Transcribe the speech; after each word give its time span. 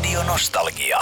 Radio 0.00 0.22
Nostalgia. 0.22 0.98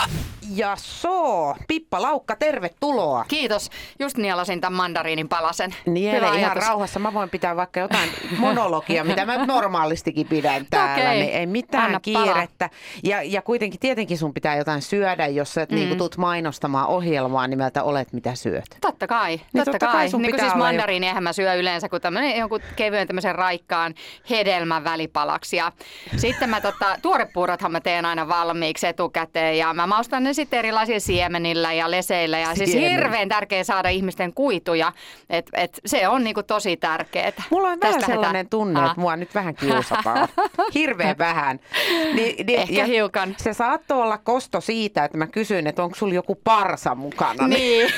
Ja 0.55 0.77
so, 0.77 1.55
Pippa 1.69 2.03
Laukka, 2.03 2.37
tervetuloa. 2.37 3.25
Kiitos. 3.29 3.71
Just 3.99 4.17
nielasin 4.17 4.61
tämän 4.61 4.77
mandariinin 4.77 5.29
palasen. 5.29 5.75
Niele 5.87 6.17
Hyvä 6.17 6.27
ihan 6.27 6.51
ajatus. 6.51 6.69
rauhassa. 6.69 6.99
Mä 6.99 7.15
voin 7.15 7.31
pitää 7.31 7.57
vaikka 7.57 7.81
jotain 7.81 8.11
monologia, 8.39 9.05
mitä 9.05 9.27
mä 9.27 9.47
normaalistikin 9.47 10.27
pidän 10.29 10.67
täällä. 10.71 11.11
Okei. 11.11 11.21
Niin 11.21 11.33
ei 11.35 11.47
mitään 11.47 11.85
Anna 11.85 12.01
kiirettä. 12.01 12.71
Ja, 13.03 13.23
ja 13.23 13.43
kuitenkin 13.43 13.81
tietenkin 13.81 14.19
sun 14.19 14.35
pitää 14.35 14.57
jotain 14.57 14.83
syödä, 14.83 15.27
jos 15.27 15.55
sä 15.55 15.67
mm. 15.71 15.75
niin 15.75 15.99
tuut 15.99 16.17
mainostamaan 16.17 16.87
ohjelmaa 16.87 17.47
nimeltä 17.47 17.83
Olet 17.83 18.13
mitä 18.13 18.35
syöt. 18.35 18.65
Totta 18.81 19.07
kai, 19.07 19.39
totta, 19.39 19.51
Niin 19.53 19.65
totta 19.65 19.87
kai 19.87 20.09
sun 20.09 20.23
niin 20.23 20.31
kuin 20.31 20.37
pitää 20.37 20.47
siis 20.47 20.55
olla 20.55 20.65
jo- 20.65 20.73
mandariini, 20.73 21.07
eihän 21.07 21.23
mä 21.23 21.33
syö 21.33 21.55
yleensä 21.55 21.89
kuin 21.89 22.03
tämmönen 22.03 22.37
jonkun 22.37 22.61
kevyen 22.77 23.07
tämmöisen 23.07 23.35
raikkaan 23.35 23.95
hedelmän 24.31 24.85
välipalaksi. 24.85 25.57
Ja 25.57 25.73
sitten 26.17 26.51
mä 26.51 26.61
tota, 26.61 26.97
tuorepuurothan 27.03 27.73
mä 27.73 27.81
teen 27.81 28.05
aina 28.05 28.29
valmiiksi 28.29 28.87
etukäteen 28.89 29.59
ja 29.59 29.75
mä 29.75 29.87
maustan 29.87 30.25
ne 30.25 30.33
sitten 30.33 30.59
erilaisilla 30.59 31.01
siemenillä 31.01 31.73
ja 31.73 31.91
leseillä. 31.91 32.39
Ja 32.39 32.55
siis 32.55 32.73
Siemen. 32.73 32.91
hirveän 32.91 33.29
tärkeää 33.29 33.65
saada 33.65 33.89
ihmisten 33.89 34.33
kuituja, 34.33 34.93
että 35.31 35.51
et 35.55 35.81
se 35.87 36.09
on 36.09 36.25
niinku 36.25 36.43
tosi 36.43 36.77
tärkeää. 36.77 37.33
Mulla 37.51 37.69
on 37.69 37.79
vähän 37.81 38.01
sellainen 38.01 38.23
lähdetään. 38.23 38.49
tunne, 38.51 38.87
että 38.87 39.01
mua 39.01 39.17
nyt 39.17 39.35
vähän 39.35 39.55
kiusataan. 39.55 40.29
Hirveän 40.75 41.19
vähän. 41.19 41.61
Ni, 42.15 42.37
ni, 42.47 42.55
Ehkä 42.55 42.85
hiukan. 42.85 43.35
Se 43.39 43.53
saattoi 43.53 44.03
olla 44.03 44.19
kosto 44.19 44.61
siitä, 44.61 45.05
että 45.05 45.19
mä 45.19 45.27
kysyin, 45.27 45.67
että 45.67 45.83
onko 45.83 45.97
sulla 45.97 46.15
joku 46.15 46.35
parsa 46.45 46.95
mukana. 46.95 47.49
Niin. 47.49 47.93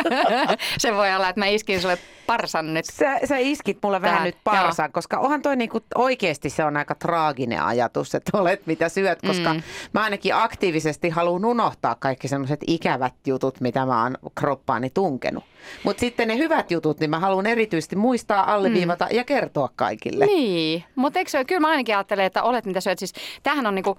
se 0.78 0.94
voi 0.94 1.14
olla, 1.14 1.28
että 1.28 1.40
mä 1.40 1.46
iskin 1.46 1.80
sulle 1.80 1.98
parsan 2.26 2.74
nyt. 2.74 2.84
Sä, 2.84 3.20
sä 3.24 3.36
iskit 3.36 3.78
mulle 3.82 4.02
vähän 4.02 4.16
Tähän, 4.16 4.26
nyt 4.26 4.36
parsan, 4.44 4.92
koska 4.92 5.18
onhan 5.18 5.42
toi 5.42 5.56
niinku, 5.56 5.80
oikeasti 5.94 6.50
se 6.50 6.64
on 6.64 6.76
aika 6.76 6.94
traaginen 6.94 7.62
ajatus, 7.62 8.14
että 8.14 8.38
olet 8.38 8.66
mitä 8.66 8.88
syöt, 8.88 9.18
koska 9.26 9.54
mm. 9.54 9.62
mä 9.92 9.99
ainakin 10.02 10.34
aktiivisesti 10.34 11.08
haluan 11.08 11.44
unohtaa 11.44 11.94
kaikki 11.94 12.28
semmoiset 12.28 12.60
ikävät 12.66 13.14
jutut, 13.26 13.60
mitä 13.60 13.86
mä 13.86 14.02
oon 14.02 14.16
kroppaani 14.34 14.90
tunkenut. 14.90 15.44
Mutta 15.84 16.00
sitten 16.00 16.28
ne 16.28 16.38
hyvät 16.38 16.70
jutut, 16.70 17.00
niin 17.00 17.10
mä 17.10 17.18
haluan 17.18 17.46
erityisesti 17.46 17.96
muistaa, 17.96 18.54
alleviivata 18.54 19.04
mm. 19.04 19.16
ja 19.16 19.24
kertoa 19.24 19.68
kaikille. 19.76 20.26
Niin, 20.26 20.84
mutta 20.94 21.18
eikö 21.18 21.30
se, 21.30 21.44
kyllä 21.44 21.60
mä 21.60 21.68
ainakin 21.68 21.96
ajattelen, 21.96 22.24
että 22.24 22.42
olet 22.42 22.64
mitä 22.64 22.80
syöt. 22.80 22.98
Siis 22.98 23.12
tämähän 23.42 23.66
on 23.66 23.74
niinku 23.74 23.98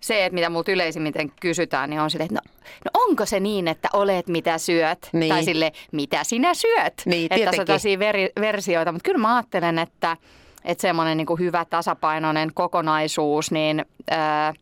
se, 0.00 0.24
että 0.24 0.34
mitä 0.34 0.50
multa 0.50 0.72
yleisimmin 0.72 1.12
kysytään, 1.40 1.90
niin 1.90 2.00
on 2.00 2.10
silleen, 2.10 2.26
että 2.26 2.50
no, 2.50 2.54
no 2.84 3.06
onko 3.06 3.26
se 3.26 3.40
niin, 3.40 3.68
että 3.68 3.88
olet 3.92 4.28
mitä 4.28 4.58
syöt? 4.58 5.08
Niin. 5.12 5.28
Tai 5.28 5.44
sille, 5.44 5.72
mitä 5.92 6.24
sinä 6.24 6.54
syöt? 6.54 7.02
Niin, 7.06 7.24
että 7.24 7.50
tietenkin. 7.50 7.92
on 7.94 7.98
veri, 7.98 8.32
versioita, 8.40 8.92
mutta 8.92 9.04
kyllä 9.04 9.18
mä 9.18 9.36
ajattelen, 9.36 9.78
että, 9.78 10.16
että 10.64 10.82
semmoinen 10.82 11.16
niinku 11.16 11.36
hyvä 11.36 11.64
tasapainoinen 11.64 12.50
kokonaisuus, 12.54 13.50
niin, 13.50 13.84
ää, 14.10 14.54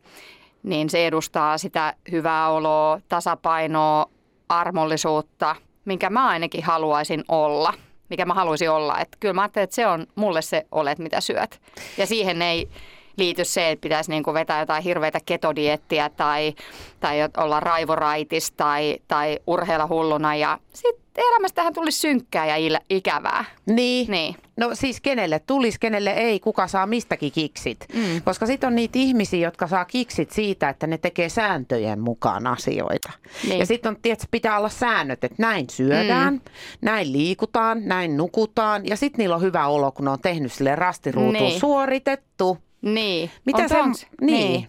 niin 0.63 0.89
se 0.89 1.07
edustaa 1.07 1.57
sitä 1.57 1.93
hyvää 2.11 2.49
oloa, 2.49 2.99
tasapainoa, 3.09 4.05
armollisuutta, 4.49 5.55
minkä 5.85 6.09
mä 6.09 6.27
ainakin 6.27 6.63
haluaisin 6.63 7.23
olla 7.29 7.73
mikä 8.11 8.25
mä 8.25 8.33
haluaisin 8.33 8.69
olla. 8.69 8.99
Että 8.99 9.17
kyllä 9.19 9.33
mä 9.33 9.41
ajattelen, 9.41 9.63
että 9.63 9.75
se 9.75 9.87
on 9.87 10.07
mulle 10.15 10.41
se 10.41 10.65
olet, 10.71 10.99
mitä 10.99 11.21
syöt. 11.21 11.61
Ja 11.97 12.05
siihen 12.05 12.41
ei 12.41 12.69
liity 13.17 13.45
se, 13.45 13.71
että 13.71 13.81
pitäisi 13.81 14.11
niinku 14.11 14.33
vetää 14.33 14.59
jotain 14.59 14.83
hirveitä 14.83 15.19
ketodiettiä 15.25 16.09
tai, 16.09 16.53
tai 16.99 17.17
olla 17.37 17.59
raivoraitis 17.59 18.51
tai, 18.51 18.97
tai 19.07 19.39
urheilla 19.47 19.87
hulluna. 19.87 20.35
Ja 20.35 20.57
sitten 20.73 21.23
elämästähän 21.29 21.73
tulisi 21.73 21.99
synkkää 21.99 22.57
ja 22.57 22.79
ikävää. 22.89 23.45
Niin. 23.65 24.11
Niin. 24.11 24.35
No 24.61 24.69
siis 24.73 25.01
kenelle 25.01 25.39
tulisi, 25.39 25.79
kenelle 25.79 26.11
ei, 26.11 26.39
kuka 26.39 26.67
saa 26.67 26.85
mistäkin 26.87 27.31
kiksit. 27.31 27.85
Mm. 27.93 28.21
Koska 28.25 28.45
sitten 28.45 28.67
on 28.67 28.75
niitä 28.75 28.99
ihmisiä, 28.99 29.47
jotka 29.47 29.67
saa 29.67 29.85
kiksit 29.85 30.31
siitä, 30.31 30.69
että 30.69 30.87
ne 30.87 30.97
tekee 30.97 31.29
sääntöjen 31.29 31.99
mukaan 31.99 32.47
asioita. 32.47 33.11
Niin. 33.47 33.59
Ja 33.59 33.65
sitten 33.65 33.89
on, 33.89 33.97
tiedätkö, 34.01 34.27
pitää 34.31 34.57
olla 34.57 34.69
säännöt, 34.69 35.23
että 35.23 35.35
näin 35.37 35.69
syödään, 35.69 36.33
mm. 36.33 36.41
näin 36.81 37.13
liikutaan, 37.13 37.81
näin 37.85 38.17
nukutaan. 38.17 38.85
Ja 38.85 38.95
sitten 38.95 39.17
niillä 39.17 39.35
on 39.35 39.41
hyvä 39.41 39.67
olo, 39.67 39.91
kun 39.91 40.05
ne 40.05 40.11
on 40.11 40.19
tehnyt 40.21 40.51
sille 40.53 40.75
rastiruutuun 40.75 41.33
Niin. 41.33 41.59
suoritettu. 41.59 42.57
Niin. 42.81 43.31
Mitä 43.45 43.61
on 43.61 43.69
se- 43.69 43.75
tons- 43.75 44.07
niin. 44.21 44.67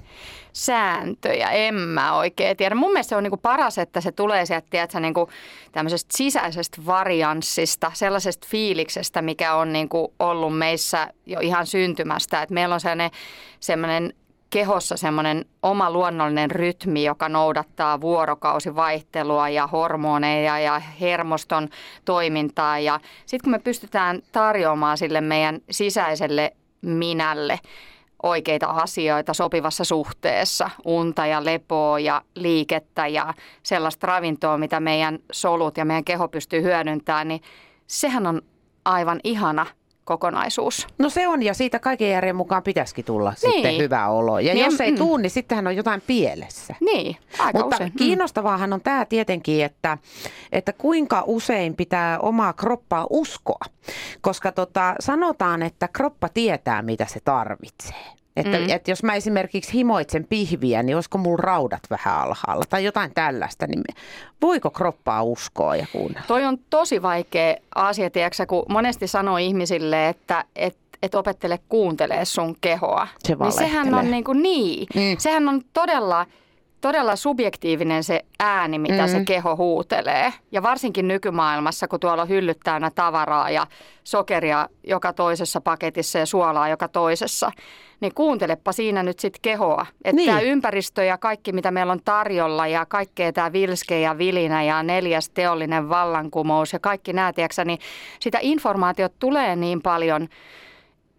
Sääntöjä, 0.52 1.50
en 1.50 1.74
mä 1.74 2.16
oikein 2.16 2.56
tiedä. 2.56 2.74
Mun 2.74 2.92
mielestä 2.92 3.08
se 3.08 3.16
on 3.16 3.22
niinku 3.22 3.36
paras, 3.36 3.78
että 3.78 4.00
se 4.00 4.12
tulee 4.12 4.46
sieltä 4.46 4.66
tiedätkö, 4.70 5.00
niinku 5.00 5.28
tämmöisestä 5.72 6.16
sisäisestä 6.16 6.82
varianssista, 6.86 7.90
sellaisesta 7.94 8.46
fiiliksestä, 8.50 9.22
mikä 9.22 9.54
on 9.54 9.72
niinku 9.72 10.14
ollut 10.18 10.58
meissä 10.58 11.08
jo 11.26 11.40
ihan 11.40 11.66
syntymästä. 11.66 12.42
Et 12.42 12.50
meillä 12.50 12.74
on 12.74 12.80
sellainen, 12.80 13.10
semmoinen 13.60 14.12
kehossa 14.50 14.96
semmoinen 14.96 15.44
oma 15.62 15.90
luonnollinen 15.90 16.50
rytmi, 16.50 17.04
joka 17.04 17.28
noudattaa 17.28 18.00
vuorokausivaihtelua 18.00 19.48
ja 19.48 19.66
hormoneja 19.66 20.58
ja 20.58 20.78
hermoston 20.78 21.68
toimintaa. 22.04 22.78
Ja 22.78 23.00
sitten 23.26 23.44
kun 23.44 23.50
me 23.50 23.58
pystytään 23.58 24.22
tarjoamaan 24.32 24.98
sille 24.98 25.20
meidän 25.20 25.60
sisäiselle 25.70 26.52
minälle 26.82 27.58
oikeita 28.22 28.66
asioita 28.66 29.34
sopivassa 29.34 29.84
suhteessa, 29.84 30.70
unta 30.84 31.26
ja 31.26 31.44
lepoa 31.44 31.98
ja 31.98 32.22
liikettä 32.34 33.06
ja 33.06 33.34
sellaista 33.62 34.06
ravintoa, 34.06 34.58
mitä 34.58 34.80
meidän 34.80 35.18
solut 35.32 35.76
ja 35.76 35.84
meidän 35.84 36.04
keho 36.04 36.28
pystyy 36.28 36.62
hyödyntämään, 36.62 37.28
niin 37.28 37.40
sehän 37.86 38.26
on 38.26 38.42
aivan 38.84 39.20
ihana 39.24 39.66
kokonaisuus. 40.12 40.86
No 40.98 41.10
se 41.10 41.28
on, 41.28 41.42
ja 41.42 41.54
siitä 41.54 41.78
kaiken 41.78 42.10
järjen 42.10 42.36
mukaan 42.36 42.62
pitäisikin 42.62 43.04
tulla 43.04 43.30
niin. 43.42 43.52
sitten 43.52 43.78
hyvä 43.78 44.08
olo. 44.08 44.38
Ja 44.38 44.54
Niin, 44.54 44.64
jos 44.64 44.80
ei 44.80 44.90
mm. 44.90 44.98
tuu, 44.98 45.16
niin 45.16 45.30
sittenhän 45.30 45.66
on 45.66 45.76
jotain 45.76 46.02
pielessä. 46.06 46.74
Niin, 46.80 47.16
aika 47.38 47.58
Mutta 47.58 47.76
usein. 47.76 47.92
Mm. 47.92 47.96
kiinnostavaahan 47.96 48.72
on 48.72 48.80
tämä 48.80 49.04
tietenkin, 49.04 49.64
että, 49.64 49.98
että 50.52 50.72
kuinka 50.72 51.24
usein 51.26 51.76
pitää 51.76 52.18
omaa 52.18 52.52
kroppaa 52.52 53.06
uskoa. 53.10 53.64
Koska 54.20 54.52
tota, 54.52 54.94
sanotaan, 55.00 55.62
että 55.62 55.88
kroppa 55.88 56.28
tietää, 56.28 56.82
mitä 56.82 57.06
se 57.06 57.20
tarvitsee. 57.24 58.21
Että, 58.36 58.58
mm. 58.58 58.68
että 58.68 58.90
jos 58.90 59.02
mä 59.02 59.14
esimerkiksi 59.14 59.72
himoitsen 59.72 60.26
pihviä, 60.28 60.82
niin 60.82 60.96
olisiko 60.96 61.18
mulla 61.18 61.42
raudat 61.42 61.82
vähän 61.90 62.20
alhaalla 62.20 62.64
tai 62.68 62.84
jotain 62.84 63.14
tällaista, 63.14 63.66
niin 63.66 63.82
voiko 64.42 64.70
kroppaa 64.70 65.22
uskoa 65.22 65.76
ja 65.76 65.86
kuunnella? 65.92 66.26
Toi 66.26 66.44
on 66.44 66.58
tosi 66.70 67.02
vaikea 67.02 67.56
asia, 67.74 68.10
tiedätkö, 68.10 68.46
kun 68.46 68.64
monesti 68.68 69.06
sanoo 69.06 69.36
ihmisille, 69.36 70.08
että 70.08 70.44
et, 70.56 70.76
et 71.02 71.14
opettele 71.14 71.58
kuuntelee 71.68 72.24
sun 72.24 72.56
kehoa. 72.60 73.08
Se 73.18 73.34
niin 73.40 73.52
sehän 73.52 73.94
on 73.94 74.10
niin 74.10 74.24
kuin 74.24 74.42
niin. 74.42 74.86
Mm. 74.94 75.16
Sehän 75.18 75.48
on 75.48 75.62
todella, 75.72 76.26
todella 76.82 77.16
subjektiivinen 77.16 78.04
se 78.04 78.20
ääni, 78.40 78.78
mitä 78.78 79.02
Mm. 79.02 79.08
se 79.08 79.22
keho 79.24 79.56
huutelee. 79.56 80.32
Ja 80.52 80.62
varsinkin 80.62 81.08
nykymaailmassa, 81.08 81.88
kun 81.88 82.00
tuolla 82.00 82.22
on 82.22 82.28
hyllyt 82.28 82.58
täynnä 82.64 82.90
tavaraa 82.94 83.50
ja 83.50 83.66
sokeria 84.04 84.68
joka 84.84 85.12
toisessa 85.12 85.60
paketissa 85.60 86.18
ja 86.18 86.26
suolaa 86.26 86.68
joka 86.68 86.88
toisessa, 86.88 87.52
niin 88.00 88.14
kuuntelepa 88.14 88.72
siinä 88.72 89.02
nyt 89.02 89.18
sitten 89.18 89.42
kehoa. 89.42 89.86
Että 90.04 90.16
Niin. 90.16 90.26
tämä 90.28 90.40
ympäristö 90.40 91.04
ja 91.04 91.18
kaikki, 91.18 91.52
mitä 91.52 91.70
meillä 91.70 91.92
on 91.92 92.00
tarjolla 92.04 92.66
ja 92.66 92.86
kaikkea 92.86 93.32
tämä 93.32 93.52
vilske 93.52 94.00
ja 94.00 94.18
vilinä 94.18 94.62
ja 94.62 94.82
neljäs 94.82 95.28
teollinen 95.30 95.88
vallankumous 95.88 96.72
ja 96.72 96.78
kaikki 96.78 97.12
nämä, 97.12 97.32
tiedätkö, 97.32 97.64
niin 97.64 97.78
sitä 98.20 98.38
informaatiota 98.42 99.14
tulee 99.18 99.56
niin 99.56 99.82
paljon 99.82 100.28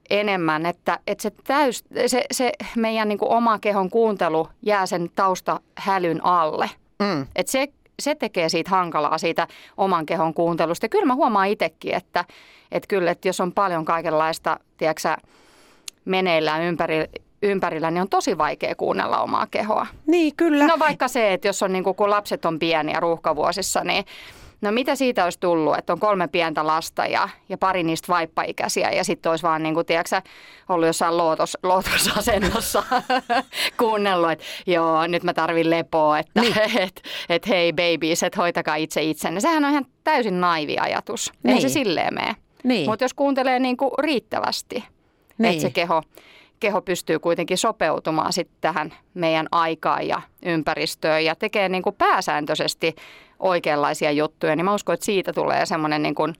enemmän, 0.09 0.65
että, 0.65 0.99
että 1.07 1.21
se, 1.21 1.31
täys, 1.43 1.83
se, 2.07 2.25
se 2.31 2.51
meidän 2.75 3.07
niin 3.07 3.19
oma 3.21 3.59
kehon 3.59 3.89
kuuntelu 3.89 4.47
jää 4.61 4.85
sen 4.85 5.09
taustahälyn 5.15 6.25
alle. 6.25 6.69
Mm. 6.99 7.27
Et 7.35 7.47
se, 7.47 7.67
se 7.99 8.15
tekee 8.15 8.49
siitä 8.49 8.69
hankalaa 8.69 9.17
siitä 9.17 9.47
oman 9.77 10.05
kehon 10.05 10.33
kuuntelusta. 10.33 10.85
Ja 10.85 10.89
kyllä 10.89 11.05
mä 11.05 11.15
huomaan 11.15 11.47
itsekin, 11.47 11.95
että, 11.95 12.25
että 12.71 12.87
kyllä, 12.87 13.11
että 13.11 13.27
jos 13.27 13.41
on 13.41 13.51
paljon 13.51 13.85
kaikenlaista, 13.85 14.59
tiedätkö, 14.77 15.15
meneillään 16.05 16.63
ympäri, 16.63 17.05
ympärillä, 17.41 17.91
niin 17.91 18.01
on 18.01 18.09
tosi 18.09 18.37
vaikea 18.37 18.75
kuunnella 18.75 19.21
omaa 19.21 19.47
kehoa. 19.51 19.87
Niin, 20.07 20.35
kyllä. 20.37 20.67
No 20.67 20.79
vaikka 20.79 21.07
se, 21.07 21.33
että 21.33 21.47
jos 21.47 21.63
on 21.63 21.73
niin 21.73 21.83
kuin, 21.83 21.95
kun 21.95 22.09
lapset 22.09 22.45
on 22.45 22.59
pieniä 22.59 22.99
ruuhkavuosissa, 22.99 23.83
niin 23.83 24.05
no 24.63 24.71
mitä 24.71 24.95
siitä 24.95 25.23
olisi 25.23 25.39
tullut, 25.39 25.77
että 25.77 25.93
on 25.93 25.99
kolme 25.99 26.27
pientä 26.27 26.67
lasta 26.67 27.05
ja, 27.05 27.29
ja 27.49 27.57
pari 27.57 27.83
niistä 27.83 28.07
vaippaikäisiä 28.13 28.91
ja 28.91 29.03
sitten 29.03 29.29
olisi 29.29 29.43
vaan 29.43 29.63
niin 29.63 29.73
kuin, 29.75 29.85
tiedätkö, 29.85 30.21
ollut 30.69 30.87
jossain 30.87 31.17
lootos, 31.17 31.57
lootosasennossa 31.63 32.83
kuunnellut, 33.79 34.31
että 34.31 34.43
joo, 34.67 35.07
nyt 35.07 35.23
mä 35.23 35.33
tarvin 35.33 35.69
lepoa, 35.69 36.19
että 36.19 36.41
Niin. 36.41 36.53
et, 36.79 37.01
et 37.29 37.47
hei 37.47 37.73
babies, 37.73 38.23
että 38.23 38.41
hoitakaa 38.41 38.75
itse 38.75 39.03
itsenne. 39.03 39.39
Sehän 39.39 39.65
on 39.65 39.71
ihan 39.71 39.85
täysin 40.03 40.41
naivi 40.41 40.77
ajatus. 40.77 41.31
Niin. 41.43 41.49
Eihän 41.49 41.61
se 41.61 41.67
Niin. 41.67 41.73
silleen 41.85 42.13
mene. 42.13 42.35
Niin. 42.63 42.89
Mutta 42.89 43.03
jos 43.05 43.13
kuuntelee 43.13 43.59
niin 43.59 43.77
kuin 43.77 43.91
riittävästi, 43.99 44.75
Niin. 44.75 44.85
niin. 45.37 45.51
että 45.51 45.61
se 45.61 45.69
keho, 45.69 46.03
keho 46.63 46.81
pystyy 46.81 47.19
kuitenkin 47.19 47.57
sopeutumaan 47.57 48.33
sitten 48.33 48.57
tähän 48.61 48.93
meidän 49.13 49.47
aikaan 49.51 50.07
ja 50.07 50.21
ympäristöön 50.45 51.25
ja 51.25 51.35
tekee 51.35 51.69
niin 51.69 51.83
kuin 51.83 51.95
pääsääntöisesti 51.95 52.95
oikeanlaisia 53.39 54.11
juttuja, 54.11 54.55
niin 54.55 54.65
mä 54.65 54.73
uskon, 54.73 54.93
että 54.93 55.05
siitä 55.05 55.33
tulee 55.33 55.65
semmoinen 55.65 56.03
niin 56.03 56.15
kuin 56.15 56.35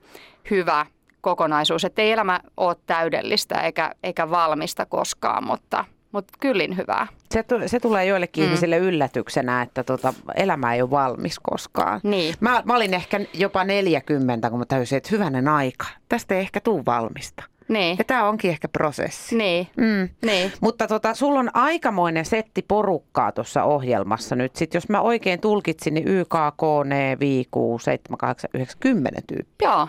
hyvä 0.50 0.86
kokonaisuus, 1.20 1.84
että 1.84 2.02
ei 2.02 2.12
elämä 2.12 2.40
ole 2.56 2.76
täydellistä 2.86 3.60
eikä, 3.60 3.94
eikä 4.02 4.30
valmista 4.30 4.86
koskaan, 4.86 5.46
mutta, 5.46 5.84
mutta 6.12 6.32
kyllin 6.40 6.76
hyvää. 6.76 7.06
Se, 7.30 7.44
se 7.66 7.80
tulee 7.80 8.04
joillekin 8.04 8.44
mm. 8.44 8.46
ihmisille 8.46 8.78
yllätyksenä, 8.78 9.62
että 9.62 9.84
tota, 9.84 10.14
elämä 10.34 10.74
ei 10.74 10.82
ole 10.82 10.90
valmis 10.90 11.38
koskaan. 11.38 12.00
Niin. 12.02 12.34
Mä, 12.40 12.62
mä 12.64 12.76
olin 12.76 12.94
ehkä 12.94 13.20
jopa 13.34 13.64
40, 13.64 14.50
kun 14.50 14.58
mä 14.58 14.64
täysin, 14.64 14.96
että 14.96 15.08
hyvänen 15.12 15.48
aika, 15.48 15.86
tästä 16.08 16.34
ei 16.34 16.40
ehkä 16.40 16.60
tule 16.60 16.82
valmista. 16.86 17.44
Niin. 17.68 17.98
Ja 17.98 18.04
tämä 18.04 18.28
onkin 18.28 18.50
ehkä 18.50 18.68
prosessi. 18.68 19.36
Niin. 19.36 19.68
Mm. 19.76 20.08
niin. 20.26 20.52
Mutta 20.60 20.86
tota, 20.86 21.14
sulla 21.14 21.40
on 21.40 21.50
aikamoinen 21.54 22.24
setti 22.24 22.64
porukkaa 22.68 23.32
tuossa 23.32 23.64
ohjelmassa 23.64 24.36
nyt. 24.36 24.56
Sitten 24.56 24.76
jos 24.76 24.88
mä 24.88 25.00
oikein 25.00 25.40
tulkitsin, 25.40 25.94
niin 25.94 26.08
YK, 26.08 26.34
KN, 26.56 27.20
VQ, 27.20 27.80
7, 27.80 28.18
8, 28.18 28.50
9, 28.54 28.76
10 28.80 29.22
tyyppiä. 29.26 29.68
Joo. 29.68 29.88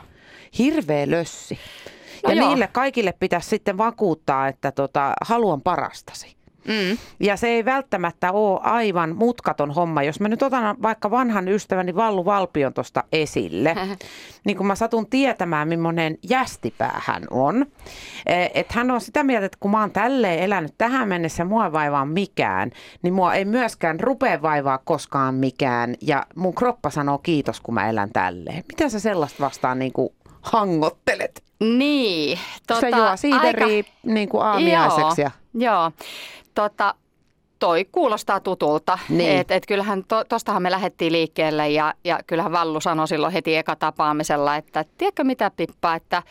Hirveä 0.57 1.12
lössi. 1.12 1.60
No 2.24 2.30
ja 2.30 2.36
joo. 2.36 2.50
niille 2.50 2.69
kaikille 2.72 3.13
pitäisi 3.19 3.50
sitten 3.50 3.78
vakuuttaa, 3.78 4.48
että 4.48 4.71
tota, 4.71 5.13
haluan 5.21 5.62
parastasi. 5.62 6.35
Mm. 6.68 6.98
Ja 7.20 7.38
se 7.38 7.48
ei 7.48 7.66
välttämättä 7.66 8.32
ole 8.32 8.60
aivan 8.64 9.16
mutkaton 9.16 9.72
homma. 9.72 10.04
Jos 10.04 10.20
mä 10.20 10.28
nyt 10.28 10.44
otan 10.44 10.76
vaikka 10.82 11.12
vanhan 11.12 11.48
ystäväni 11.48 11.96
Vallu 11.96 12.26
Valpion 12.26 12.74
tuosta 12.74 13.04
esille, 13.12 13.76
niin 14.46 14.58
kun 14.58 14.68
mä 14.68 14.76
satun 14.76 15.10
tietämään, 15.10 15.68
millainen 15.68 16.18
jästipää 16.30 17.02
hän 17.06 17.24
on. 17.32 17.66
Että 18.54 18.74
hän 18.74 18.92
on 18.92 19.02
sitä 19.02 19.24
mieltä, 19.24 19.46
että 19.46 19.58
kun 19.60 19.72
mä 19.72 19.80
oon 19.82 19.92
tälleen 19.92 20.40
elänyt 20.40 20.74
tähän 20.78 21.08
mennessä, 21.08 21.46
mua 21.46 21.66
ei 21.66 21.72
vaivaa 21.72 22.06
mikään, 22.06 22.72
niin 23.02 23.14
mua 23.14 23.34
ei 23.34 23.46
myöskään 23.46 24.00
rupea 24.00 24.42
vaivaa 24.42 24.78
koskaan 24.78 25.36
mikään. 25.36 25.96
Ja 26.02 26.26
mun 26.36 26.56
kroppa 26.56 26.90
sanoo 26.90 27.18
kiitos, 27.18 27.62
kun 27.62 27.74
mä 27.74 27.90
elän 27.90 28.10
tälleen. 28.14 28.64
Miten 28.68 28.92
sä 28.92 29.00
sellaista 29.00 29.44
vastaan 29.44 29.80
niin 29.80 29.94
kuin 29.94 30.10
hangottelet? 30.42 31.44
Niin. 31.60 32.40
Tota, 32.68 32.81
sä 32.81 32.90
juo 32.90 33.18
siideriä 33.18 33.78
aika- 33.78 33.90
niin 34.04 34.30
kuin 34.30 34.44
aamiaiseksi. 34.44 35.22
Ja... 35.22 35.31
Joo. 35.54 35.92
Tota, 36.56 36.96
toi 37.60 37.86
kuulostaa 37.92 38.40
tutulta. 38.40 39.00
Niin. 39.10 39.40
Et, 39.40 39.52
et 39.52 39.66
kyllähän 39.66 40.04
to, 40.07 40.24
tostahan 40.24 40.62
me 40.62 40.72
lähdettiin 40.72 41.12
liikkeelle 41.12 41.69
ja, 41.69 41.94
ja 42.04 42.19
kyllähän 42.28 42.52
Vallu 42.52 42.81
sanoi 42.81 43.07
silloin 43.07 43.34
heti 43.34 43.56
eka 43.56 43.75
tapaamisella, 43.75 44.56
että 44.56 44.86
tiedätkö 44.98 45.24
mitä 45.24 45.52
Pippa, 45.57 45.96
että 45.96 46.24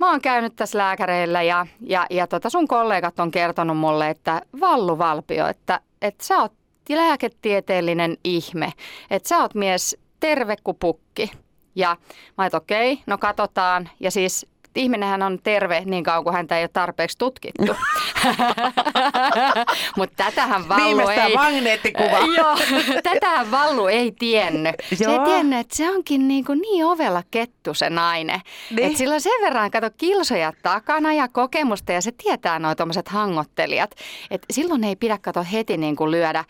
mä 0.00 0.10
oon 0.10 0.20
käynyt 0.20 0.56
tässä 0.56 0.78
lääkäreillä 0.78 1.42
ja, 1.42 1.66
ja, 1.80 2.06
ja 2.10 2.26
tota 2.26 2.50
sun 2.50 2.68
kollegat 2.68 3.20
on 3.20 3.30
kertonut 3.30 3.78
mulle, 3.78 4.10
että 4.10 4.42
Vallu 4.60 4.98
Valpio, 4.98 5.46
että, 5.46 5.80
että 6.02 6.24
sä 6.24 6.38
oot 6.38 6.52
lääketieteellinen 6.88 8.16
ihme, 8.24 8.72
että 9.10 9.28
sä 9.28 9.38
oot 9.38 9.54
mies 9.54 9.96
terve 10.20 10.56
kuin 10.64 10.76
pukki. 10.80 11.30
Ja 11.74 11.96
mä 12.38 12.48
okei, 12.52 12.92
okay, 12.92 13.04
no 13.06 13.18
katsotaan. 13.18 13.88
Ja 14.00 14.10
siis 14.10 14.46
ihminenhän 14.76 15.22
on 15.22 15.38
terve 15.42 15.82
niin 15.84 16.04
kauan 16.04 16.24
kuin 16.24 16.34
häntä 16.34 16.58
ei 16.58 16.62
ole 16.62 16.70
tarpeeksi 16.72 17.18
tutkittu. 17.18 17.76
Mutta 19.96 20.24
tätähän 20.24 20.68
Vallu 20.68 21.08
ei... 21.08 21.34
magneettikuva. 21.34 22.18
Joo, 22.38 22.56
tätähän 23.02 23.50
Vallu 23.50 23.86
ei 23.86 24.12
tiennyt. 24.18 24.74
Se 24.94 25.04
ei 25.10 25.18
tiennyt, 25.18 25.58
että 25.58 25.76
se 25.76 25.90
onkin 25.90 26.28
niin, 26.28 26.44
kuin 26.44 26.60
niin 26.60 26.84
ovella 26.84 27.22
kettu 27.30 27.74
se 27.74 27.90
nainen. 27.90 28.40
Niin. 28.70 28.86
Että 28.86 28.98
sillä 28.98 29.14
on 29.14 29.20
sen 29.20 29.42
verran, 29.42 29.70
kato, 29.70 29.90
kilsoja 29.96 30.52
takana 30.62 31.12
ja 31.12 31.28
kokemusta 31.28 31.92
ja 31.92 32.00
se 32.00 32.12
tietää 32.12 32.58
nuo 32.58 32.74
tuommoiset 32.74 33.08
hangottelijat. 33.08 33.90
Et 34.30 34.46
silloin 34.50 34.84
ei 34.84 34.96
pidä 34.96 35.18
kato 35.18 35.44
heti 35.52 35.76
niin 35.76 35.96
kuin 35.96 36.10
lyödä 36.10 36.44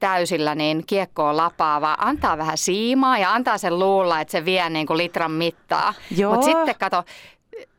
täysillä 0.00 0.54
niin 0.54 0.82
kiekkoon 0.86 1.36
lapaa, 1.36 1.80
vaan 1.80 1.96
antaa 2.00 2.38
vähän 2.38 2.58
siimaa 2.58 3.18
ja 3.18 3.32
antaa 3.32 3.58
sen 3.58 3.78
luulla, 3.78 4.20
että 4.20 4.32
se 4.32 4.44
vie 4.44 4.70
niin 4.70 4.86
kuin 4.86 4.96
litran 4.96 5.30
mittaa. 5.30 5.94
Mutta 6.30 6.46
sitten 6.46 6.74
kato, 6.80 7.04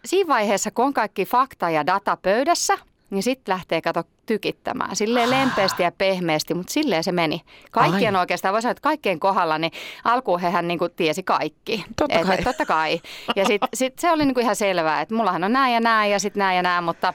siinä 0.06 0.27
vaiheessa, 0.27 0.71
kun 0.71 0.85
on 0.85 0.94
kaikki 0.94 1.25
fakta 1.25 1.69
ja 1.69 1.85
data 1.85 2.18
pöydässä, 2.21 2.77
niin 3.09 3.24
sitten 3.24 3.53
lähtee 3.53 3.81
kato 3.81 4.03
tykittämään. 4.25 4.95
Silleen 4.95 5.29
lempeästi 5.29 5.83
ja 5.83 5.91
pehmeästi, 5.91 6.53
mutta 6.53 6.74
silleen 6.74 7.03
se 7.03 7.12
meni. 7.12 7.41
Kaikkien 7.71 8.15
Ai. 8.15 8.19
oikeastaan, 8.19 8.53
voi 8.53 8.62
sanoa, 8.62 8.71
että 8.71 8.81
kaikkien 8.81 9.19
kohdalla, 9.19 9.57
niin 9.57 9.71
alkuun 10.03 10.39
hehän 10.39 10.68
niin 10.68 10.79
kuin 10.79 10.91
tiesi 10.95 11.24
kaikki. 11.24 11.85
Totta 11.95 12.19
Et- 12.19 12.27
kai. 12.27 12.35
et 12.38 12.44
totta 12.44 12.65
kai. 12.65 13.01
Ja 13.35 13.45
sitten 13.45 13.69
sit 13.74 14.00
se 14.00 14.12
oli 14.12 14.25
niin 14.25 14.33
kuin 14.33 14.44
ihan 14.44 14.56
selvää, 14.56 15.01
että 15.01 15.15
mullahan 15.15 15.44
on 15.44 15.53
näin 15.53 15.74
ja 15.74 15.79
näin 15.79 16.12
ja 16.12 16.19
sitten 16.19 16.39
näin 16.39 16.56
ja 16.56 16.63
näin, 16.63 16.83
mutta 16.83 17.13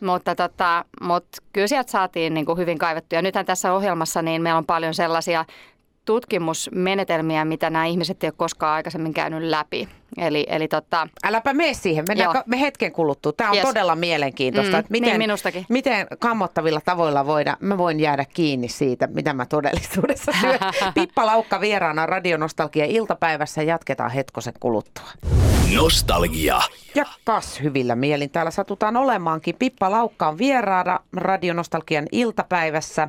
mutta, 0.00 0.34
tota, 0.34 0.84
mutta 1.00 1.38
kyllä 1.52 1.66
sieltä 1.66 1.90
saatiin 1.90 2.34
niin 2.34 2.46
kuin 2.46 2.58
hyvin 2.58 2.78
kaivettuja. 2.78 3.22
Nythän 3.22 3.46
tässä 3.46 3.72
ohjelmassa 3.72 4.22
niin 4.22 4.42
meillä 4.42 4.58
on 4.58 4.66
paljon 4.66 4.94
sellaisia 4.94 5.44
tutkimusmenetelmiä, 6.04 7.44
mitä 7.44 7.70
nämä 7.70 7.84
ihmiset 7.84 8.24
ei 8.24 8.28
ole 8.28 8.34
koskaan 8.36 8.74
aikaisemmin 8.74 9.14
käynyt 9.14 9.42
läpi. 9.42 9.88
Eli, 10.18 10.46
eli 10.48 10.68
tota, 10.68 11.08
Äläpä 11.24 11.52
mene 11.52 11.74
siihen, 11.74 12.04
mennään 12.08 12.32
ka- 12.32 12.42
me 12.46 12.60
hetken 12.60 12.92
kuluttua. 12.92 13.32
Tämä 13.32 13.50
on 13.50 13.56
Yes. 13.56 13.66
todella 13.66 13.96
mielenkiintoista, 13.96 14.72
Mm, 14.76 14.80
että 14.80 14.90
miten, 14.90 15.08
niin 15.08 15.18
minustakin. 15.18 15.66
miten 15.68 16.06
kammottavilla 16.18 16.80
tavoilla 16.84 17.26
voida, 17.26 17.56
mä 17.60 17.78
voin 17.78 18.00
jäädä 18.00 18.24
kiinni 18.34 18.68
siitä, 18.68 19.06
mitä 19.06 19.32
mä 19.32 19.46
todellisuudessa 19.46 20.32
syön. 20.40 20.58
Pippa 20.94 21.26
Laukka 21.26 21.60
vieraana 21.60 22.06
Radionostalgia 22.06 22.84
iltapäivässä 22.84 23.62
jatketaan 23.62 24.10
hetkosen 24.10 24.54
kuluttua. 24.60 25.08
Nostalgia. 25.74 26.60
Ja 26.94 27.04
kas 27.24 27.62
hyvillä 27.62 27.94
mielin 27.94 28.30
täällä 28.30 28.50
satutaan 28.50 28.96
olemaankin. 28.96 29.56
Pippa 29.58 29.90
Laukka 29.90 30.28
on 30.28 30.38
vieraana 30.38 31.00
Radionostalgian 31.16 32.06
iltapäivässä 32.12 33.08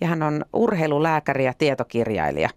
ja 0.00 0.08
hän 0.08 0.22
on 0.22 0.44
urheilulääkäri 0.52 1.44
ja 1.44 1.54
tietokirjailija. 1.58 2.48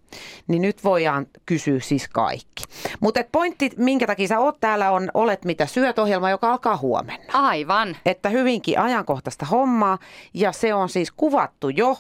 Niin 0.47 0.61
nyt 0.61 0.83
voidaan 0.83 1.27
kysyä 1.45 1.79
siis 1.79 2.07
kaikki. 2.13 2.63
Mutta 2.99 3.19
pointti, 3.31 3.69
minkä 3.77 4.07
takia 4.07 4.27
sä 4.27 4.39
oot 4.39 4.60
täällä, 4.60 4.92
on 4.92 5.12
Olet 5.13 5.45
mitä 5.45 5.66
syöt 5.66 6.00
ohjelma, 6.00 6.30
joka 6.30 6.51
alkaa 6.51 6.77
huomenna. 6.77 7.25
aivan. 7.33 7.98
Että 8.06 8.30
hyvinkin 8.30 8.80
ajankohtaista 8.80 9.45
hommaa 9.45 9.98
ja 10.33 10.51
se 10.51 10.74
on 10.74 10.89
siis 10.89 11.12
kuvattu 11.12 11.69
jo. 11.69 11.98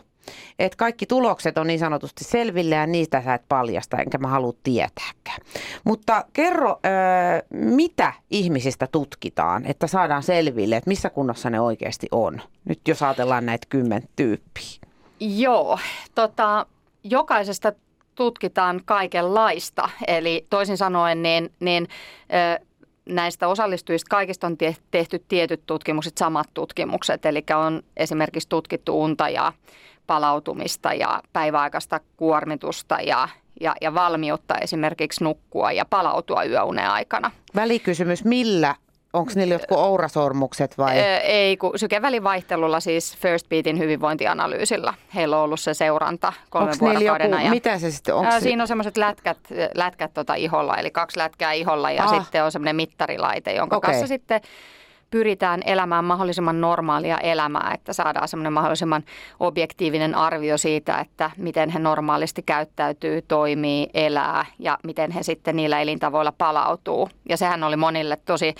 Että 0.59 0.77
kaikki 0.77 1.05
tulokset 1.05 1.57
on 1.57 1.67
niin 1.67 1.79
sanotusti 1.79 2.23
selville 2.23 2.75
ja 2.75 2.87
niitä 2.87 3.21
sä 3.21 3.33
et 3.33 3.41
paljasta, 3.49 3.97
enkä 3.97 4.17
mä 4.17 4.27
halua 4.27 4.53
tietääkään. 4.63 5.41
Mutta 5.83 6.25
kerro, 6.33 6.79
öö, 6.85 7.41
mitä 7.49 8.13
ihmisistä 8.31 8.87
tutkitaan, 8.87 9.65
että 9.65 9.87
saadaan 9.87 10.23
selville, 10.23 10.75
että 10.75 10.89
missä 10.89 11.09
kunnossa 11.09 11.49
ne 11.49 11.59
oikeasti 11.59 12.07
on. 12.11 12.41
Nyt 12.65 12.79
jos 12.87 13.03
ajatellaan 13.03 13.45
näitä 13.45 13.67
kymmentä 13.69 14.07
tyyppiä. 14.15 14.79
Joo, 15.19 15.79
tota, 16.15 16.65
jokaisesta 17.03 17.71
tutkitaan 18.15 18.81
kaikenlaista. 18.85 19.89
Eli 20.07 20.45
toisin 20.49 20.77
sanoen, 20.77 21.23
niin, 21.23 21.51
niin 21.59 21.87
näistä 23.09 23.47
osallistujista 23.47 24.09
kaikista 24.09 24.47
on 24.47 24.57
te- 24.57 24.75
tehty 24.91 25.23
tietyt 25.27 25.61
tutkimukset, 25.65 26.17
samat 26.17 26.47
tutkimukset. 26.53 27.25
Eli 27.25 27.43
on 27.55 27.83
esimerkiksi 27.97 28.49
tutkittu 28.49 29.03
unta 29.03 29.29
ja 29.29 29.53
palautumista 30.07 30.93
ja 30.93 31.23
päiväaikaista 31.33 31.99
kuormitusta 32.17 32.97
ja, 33.01 33.29
ja, 33.61 33.75
ja 33.81 33.93
valmiutta 33.93 34.57
esimerkiksi 34.57 35.23
nukkua 35.23 35.71
ja 35.71 35.85
palautua 35.85 36.43
yöunen 36.43 36.89
aikana. 36.89 37.31
Välikysymys, 37.55 38.25
millä? 38.25 38.75
Onko 39.15 39.31
niillä 39.35 39.53
jotkut 39.55 39.77
ourasormukset 39.77 40.77
vai? 40.77 40.99
Ö, 40.99 41.17
ei, 41.17 41.57
kun 41.57 41.71
sykevälivaihtelulla 41.79 42.79
siis 42.79 43.17
First 43.17 43.49
Beatin 43.49 43.79
hyvinvointianalyysillä. 43.79 44.93
Heillä 45.15 45.37
on 45.37 45.43
ollut 45.43 45.59
se 45.59 45.73
seuranta 45.73 46.33
kolmen 46.49 46.71
niillä 46.81 46.93
vuorokauden 46.93 47.29
joku, 47.31 47.41
ajan. 47.41 47.49
mitä 47.49 47.79
se 47.79 47.91
sitten, 47.91 48.15
Ää, 48.25 48.39
se, 48.39 48.43
Siinä 48.43 48.63
on 48.63 48.67
semmoiset 48.67 48.97
lätkät, 48.97 49.37
lätkät 49.75 50.13
tota 50.13 50.35
iholla, 50.35 50.77
eli 50.77 50.91
kaksi 50.91 51.19
lätkää 51.19 51.51
iholla 51.51 51.91
ja 51.91 52.03
Ah. 52.03 52.13
sitten 52.23 52.43
on 52.43 52.51
semmoinen 52.51 52.75
mittarilaite, 52.75 53.53
jonka 53.53 53.77
Okei. 53.77 53.87
kanssa 53.87 54.07
sitten 54.07 54.41
pyritään 55.11 55.61
elämään 55.65 56.05
mahdollisimman 56.05 56.61
normaalia 56.61 57.17
elämää, 57.17 57.71
että 57.73 57.93
saadaan 57.93 58.27
semmoinen 58.27 58.53
mahdollisimman 58.53 59.03
objektiivinen 59.39 60.15
arvio 60.15 60.57
siitä, 60.57 60.99
että 60.99 61.31
miten 61.37 61.69
he 61.69 61.79
normaalisti 61.79 62.43
käyttäytyy, 62.45 63.21
toimii, 63.21 63.87
elää 63.93 64.45
ja 64.59 64.77
miten 64.83 65.11
he 65.11 65.23
sitten 65.23 65.55
niillä 65.55 65.81
elintavoilla 65.81 66.33
palautuu. 66.37 67.09
Ja 67.29 67.37
sehän 67.37 67.63
oli 67.63 67.75
monille 67.75 68.17
tosi 68.25 68.55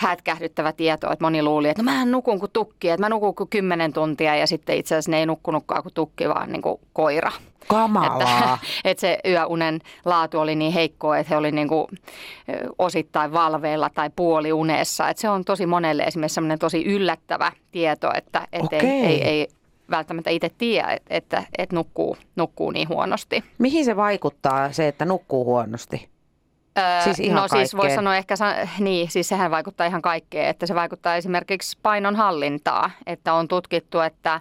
hätkähdyttävä 0.00 0.72
tieto, 0.72 1.12
että 1.12 1.24
moni 1.24 1.42
luuli, 1.42 1.68
että 1.68 1.82
no 1.82 1.84
mähän 1.84 2.10
nukun 2.10 2.38
kuin 2.40 2.52
tukki, 2.52 2.88
että 2.88 3.00
mä 3.00 3.08
nukun 3.08 3.34
kuin 3.34 3.48
kymmenen 3.48 3.92
tuntia 3.92 4.36
ja 4.36 4.46
sitten 4.46 4.76
itse 4.76 4.94
asiassa 4.94 5.10
ne 5.10 5.18
ei 5.18 5.26
nukkunutkaan 5.26 5.82
kuin 5.82 5.94
tukki, 5.94 6.28
vaan 6.28 6.52
niin 6.52 6.62
kuin 6.62 6.80
koira. 6.92 7.32
kamalaa? 7.68 8.16
Että, 8.16 8.58
että 8.90 9.00
se 9.00 9.18
yöunen 9.28 9.80
laatu 10.04 10.38
oli 10.38 10.56
niin 10.56 10.72
heikkoa, 10.72 11.18
että 11.18 11.30
he 11.30 11.36
oli 11.36 11.52
niin 11.52 11.68
kuin 11.68 11.86
osittain 12.78 13.32
valveilla 13.32 13.90
tai 13.94 14.10
puoliunessa. 14.16 15.08
Että 15.08 15.20
se 15.20 15.28
on 15.28 15.44
tosi 15.44 15.66
monelle 15.80 16.02
esimerkiksi 16.02 16.34
semmoinen 16.34 16.58
tosi 16.58 16.84
yllättävä 16.84 17.52
tieto, 17.72 18.10
että, 18.14 18.48
että 18.52 18.76
ei, 18.76 19.04
ei, 19.06 19.22
ei 19.22 19.48
välttämättä 19.90 20.30
itse 20.30 20.50
tiedä, 20.58 20.88
että, 20.90 21.14
että, 21.16 21.42
että 21.58 21.76
nukkuu, 21.76 22.16
nukkuu 22.36 22.70
niin 22.70 22.88
huonosti. 22.88 23.44
Mihin 23.58 23.84
se 23.84 23.96
vaikuttaa 23.96 24.72
se, 24.72 24.88
että 24.88 25.04
nukkuu 25.04 25.44
huonosti? 25.44 26.08
Öö, 26.78 27.04
Siis 27.04 27.20
ihan 27.20 27.42
no 27.42 27.48
siis 27.48 27.72
kaikkeen. 27.72 27.94
sanoa 27.94 28.16
ehkä, 28.16 28.34
niin, 28.78 29.10
siis 29.10 29.28
sehän 29.28 29.50
vaikuttaa 29.50 29.86
ihan 29.86 30.02
kaikkeen, 30.02 30.48
että 30.48 30.66
se 30.66 30.74
vaikuttaa 30.74 31.16
esimerkiksi 31.16 31.78
painon 31.82 32.16
hallintaa, 32.16 32.90
että 33.06 33.34
on 33.34 33.48
tutkittu, 33.48 34.00
että 34.00 34.40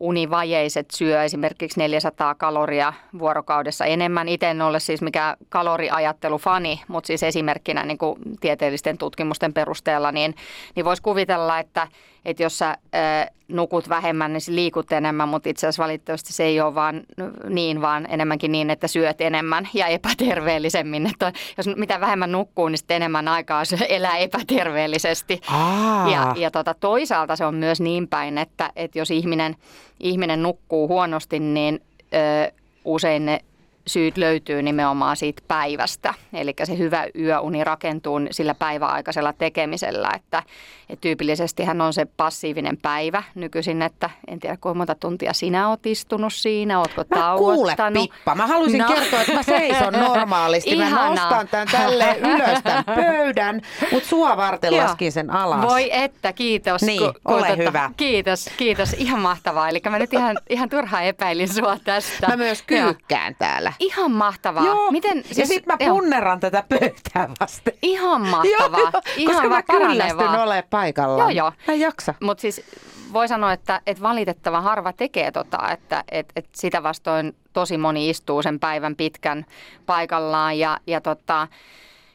univajeiset 0.00 0.90
syö 0.90 1.22
esimerkiksi 1.24 1.80
400 1.80 2.34
kaloria 2.34 2.92
vuorokaudessa 3.18 3.84
enemmän. 3.84 4.28
Itse 4.28 4.50
en 4.50 4.62
ole 4.62 4.80
siis 4.80 5.02
mikä 5.02 5.36
kaloriajattelufani, 5.48 6.80
mutta 6.88 7.06
siis 7.06 7.22
esimerkkinä 7.22 7.84
niin 7.84 7.98
kuin 7.98 8.18
tieteellisten 8.40 8.98
tutkimusten 8.98 9.52
perusteella, 9.52 10.12
niin, 10.12 10.34
niin 10.74 10.84
voisi 10.84 11.02
kuvitella, 11.02 11.58
että, 11.58 11.88
että 12.30 12.42
jos 12.42 12.58
sä 12.58 12.78
ää, 12.92 13.28
nukut 13.48 13.88
vähemmän, 13.88 14.32
niin 14.32 14.42
liikut 14.48 14.92
enemmän, 14.92 15.28
mutta 15.28 15.48
itse 15.48 15.66
asiassa 15.66 15.82
valitettavasti 15.82 16.32
se 16.32 16.44
ei 16.44 16.60
ole 16.60 16.74
vaan 16.74 17.00
niin, 17.48 17.80
vaan 17.80 18.06
enemmänkin 18.10 18.52
niin, 18.52 18.70
että 18.70 18.88
syöt 18.88 19.20
enemmän 19.20 19.68
ja 19.74 19.86
epäterveellisemmin. 19.86 21.06
Että 21.06 21.32
jos 21.56 21.66
mitä 21.76 22.00
vähemmän 22.00 22.32
nukkuu, 22.32 22.68
niin 22.68 22.78
sitten 22.78 22.96
enemmän 22.96 23.28
aikaa 23.28 23.62
elää 23.88 24.16
epäterveellisesti. 24.16 25.40
Aa. 25.50 26.10
Ja, 26.10 26.34
ja 26.36 26.50
tota, 26.50 26.74
toisaalta 26.74 27.36
se 27.36 27.44
on 27.44 27.54
myös 27.54 27.80
niin 27.80 28.08
päin, 28.08 28.38
että, 28.38 28.70
että 28.76 28.98
jos 28.98 29.10
ihminen, 29.10 29.56
ihminen 30.00 30.42
nukkuu 30.42 30.88
huonosti, 30.88 31.40
niin 31.40 31.80
ö, 32.14 32.52
usein 32.84 33.26
ne 33.26 33.40
syyt 33.88 34.16
löytyy 34.16 34.62
nimenomaan 34.62 35.16
siitä 35.16 35.42
päivästä. 35.48 36.14
Eli 36.32 36.54
se 36.64 36.78
hyvä 36.78 37.06
yöuni 37.18 37.64
rakentuu 37.64 38.20
sillä 38.30 38.54
päiväaikaisella 38.54 39.32
tekemisellä, 39.32 40.10
että, 40.16 40.42
että 40.88 41.00
tyypillisesti 41.00 41.64
hän 41.64 41.80
on 41.80 41.92
se 41.92 42.04
passiivinen 42.16 42.76
päivä 42.76 43.22
nykyisin, 43.34 43.82
että 43.82 44.10
en 44.28 44.40
tiedä 44.40 44.56
kuinka 44.60 44.76
monta 44.78 44.94
tuntia 44.94 45.32
sinä 45.32 45.68
oot 45.68 45.86
istunut 45.86 46.32
siinä, 46.34 46.78
ootko 46.78 47.04
Mä 47.14 47.34
kuule 47.38 47.74
tauottanut. 47.76 48.10
Pippa, 48.10 48.34
mä 48.34 48.46
halusin 48.46 48.78
No. 48.78 48.88
kertoa, 48.88 49.20
että 49.20 49.32
mä 49.34 49.42
seison 49.42 49.92
normaalisti. 50.08 50.76
Mä 50.76 50.86
Ihanaa. 50.86 51.08
nostan 51.08 51.48
tän 51.48 51.68
tälle 51.72 52.16
ylös 52.18 52.58
tämän 52.64 52.84
pöydän, 52.84 53.60
mutta 53.92 54.08
sua 54.08 54.36
varten 54.36 54.74
Joo. 54.74 54.84
laskin 54.84 55.12
sen 55.12 55.30
alas. 55.30 55.62
Voi 55.62 55.88
että, 55.92 56.32
kiitos. 56.32 56.82
Niin, 56.82 57.12
ole 57.24 57.56
hyvä. 57.56 57.90
Kiitos, 57.96 58.50
kiitos. 58.56 58.92
Ihan 58.92 59.20
mahtavaa. 59.20 59.68
Eli 59.68 59.80
mä 59.90 59.98
nyt 59.98 60.12
ihan, 60.12 60.36
ihan 60.50 60.68
turhaan 60.68 61.04
epäilin 61.04 61.54
sua 61.54 61.76
tästä. 61.84 62.26
Mä 62.28 62.36
myös 62.36 62.62
kyykkään 62.62 63.34
täällä. 63.38 63.72
Ihan 63.78 64.10
mahtavaa. 64.10 64.64
Joo. 64.64 64.90
Miten, 64.90 65.16
ja 65.18 65.34
siis- 65.34 65.48
sit 65.48 65.66
mä 65.66 65.76
joo. 65.80 65.94
punneran 65.94 66.40
tätä 66.40 66.64
pöytää 66.68 67.28
vasten. 67.40 67.72
Ihan 67.82 68.20
mahtavaa. 68.20 68.80
Joo, 68.80 68.90
joo, 68.92 69.02
Ihan 69.16 69.34
koska 69.34 69.48
mä 69.48 69.62
kyllästyn 69.62 70.40
ole 70.40 70.64
paikallaan. 70.70 71.36
Joo, 71.36 71.46
joo. 71.46 71.52
Mä 71.66 71.74
en 71.74 71.80
jaksa. 71.80 72.14
Mutta 72.20 72.40
siis 72.40 72.64
voi 73.12 73.28
sanoa, 73.28 73.52
että, 73.52 73.80
että 73.86 74.02
valitettavan 74.02 74.62
harva 74.62 74.92
tekee 74.92 75.30
tota, 75.32 75.70
että 75.70 76.04
että 76.10 76.32
että 76.36 76.50
sitä 76.54 76.82
vastoin 76.82 77.36
tosi 77.52 77.78
moni 77.78 78.10
istuu 78.10 78.42
sen 78.42 78.60
päivän 78.60 78.96
pitkän 78.96 79.46
paikallaan 79.86 80.58
ja, 80.58 80.78
ja 80.86 81.00
tota, 81.00 81.48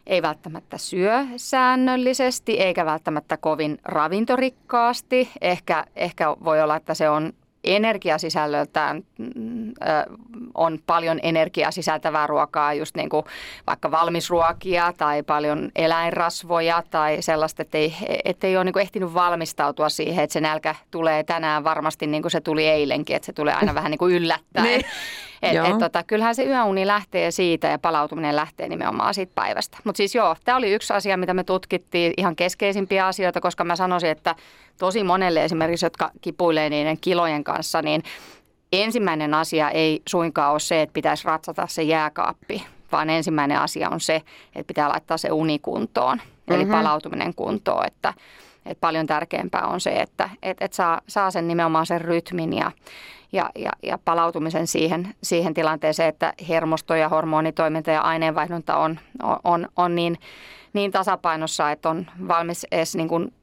ei 0.07 0.21
välttämättä 0.21 0.77
syö 0.77 1.25
säännöllisesti 1.37 2.59
eikä 2.59 2.85
välttämättä 2.85 3.37
kovin 3.37 3.77
ravintorikkaasti. 3.85 5.29
Ehkä, 5.41 5.85
ehkä 5.95 6.35
voi 6.43 6.61
olla, 6.61 6.75
että 6.75 6.93
se 6.93 7.09
on 7.09 7.33
energiasisällöltään 7.63 9.03
mm, 9.17 9.71
on 10.55 10.79
paljon 10.85 11.19
energiaa 11.23 11.71
sisältävää 11.71 12.27
ruokaa, 12.27 12.73
just 12.73 12.95
niin 12.95 13.09
kuin 13.09 13.25
vaikka 13.67 13.91
valmisruokia 13.91 14.93
tai 14.97 15.23
paljon 15.23 15.71
eläinrasvoja 15.75 16.83
tai 16.91 17.17
sellaista, 17.21 17.61
että 17.61 17.77
ei, 17.77 17.93
että 18.25 18.47
ei 18.47 18.57
ole 18.57 18.63
niin 18.63 18.73
kuin 18.73 18.81
ehtinyt 18.81 19.13
valmistautua 19.13 19.89
siihen, 19.89 20.23
että 20.23 20.33
se 20.33 20.41
nälkä 20.41 20.75
tulee 20.91 21.23
tänään 21.23 21.63
varmasti 21.63 22.07
niin 22.07 22.21
kuin 22.21 22.31
se 22.31 22.41
tuli 22.41 22.67
eilenkin, 22.67 23.15
että 23.15 23.25
se 23.25 23.33
tulee 23.33 23.53
aina 23.53 23.75
vähän 23.75 23.91
niin 23.91 23.99
kuin 23.99 24.15
yllättäen. 24.15 24.63
Niin. 24.73 24.85
Et, 25.43 25.53
Joo. 25.53 25.65
et, 25.65 25.77
tota, 25.77 26.03
kyllähän 26.03 26.35
se 26.35 26.43
yöuni 26.43 26.87
lähtee 26.87 27.31
siitä 27.31 27.67
ja 27.67 27.79
palautuminen 27.79 28.35
lähtee 28.35 28.69
nimenomaan 28.69 29.13
siitä 29.13 29.31
päivästä. 29.35 29.77
Mutta 29.83 29.97
siis 29.97 30.15
joo, 30.15 30.35
tämä 30.45 30.57
oli 30.57 30.73
yksi 30.73 30.93
asia, 30.93 31.17
mitä 31.17 31.33
me 31.33 31.43
tutkittiin, 31.43 32.13
ihan 32.17 32.35
keskeisimpiä 32.35 33.07
asioita, 33.07 33.41
koska 33.41 33.63
mä 33.63 33.75
sanoisin, 33.75 34.09
että 34.09 34.35
tosi 34.79 35.03
monelle 35.03 35.43
esimerkiksi, 35.43 35.85
jotka 35.85 36.11
kipuilee 36.21 36.69
niiden 36.69 36.97
kilojen 37.01 37.43
kanssa, 37.43 37.81
niin 37.81 38.03
ensimmäinen 38.81 39.33
asia 39.33 39.69
ei 39.69 40.01
suinkaan 40.09 40.51
ole 40.51 40.59
se, 40.59 40.81
että 40.81 40.93
pitäisi 40.93 41.25
ratsata 41.25 41.67
se 41.67 41.83
jääkaappi, 41.83 42.65
vaan 42.91 43.09
ensimmäinen 43.09 43.59
asia 43.59 43.89
on 43.89 43.99
se, 43.99 44.15
että 44.55 44.67
pitää 44.67 44.89
laittaa 44.89 45.17
se 45.17 45.31
uni 45.31 45.59
kuntoon, 45.59 46.21
eli 46.47 46.65
Mhm. 46.65 46.73
palautuminen 46.73 47.35
kuntoon, 47.35 47.85
että, 47.87 48.13
että 48.65 48.81
paljon 48.81 49.07
tärkeämpää 49.07 49.65
on 49.67 49.81
se, 49.81 49.91
että 49.91 50.29
että 50.43 50.65
että 50.65 50.75
saa, 50.75 51.01
saa 51.07 51.31
sen 51.31 51.47
nimenomaan 51.47 51.85
sen 51.85 52.01
rytmin 52.01 52.53
ja, 52.53 52.71
ja, 53.31 53.49
ja, 53.55 53.71
ja 53.83 53.97
palautumisen 54.05 54.67
siihen, 54.67 55.15
siihen 55.23 55.53
tilanteeseen, 55.53 56.09
että 56.09 56.33
hermosto 56.49 56.95
ja 56.95 57.09
hormonitoiminta 57.09 57.91
ja 57.91 58.01
aineenvaihdunta 58.01 58.77
on, 58.77 58.99
on, 59.23 59.39
on, 59.43 59.67
on 59.75 59.95
niin, 59.95 60.17
niin 60.73 60.91
tasapainossa, 60.91 61.71
että 61.71 61.89
on 61.89 62.05
valmis 62.27 62.65
edes 62.71 62.95
niin 62.95 63.07
kuin 63.09 63.33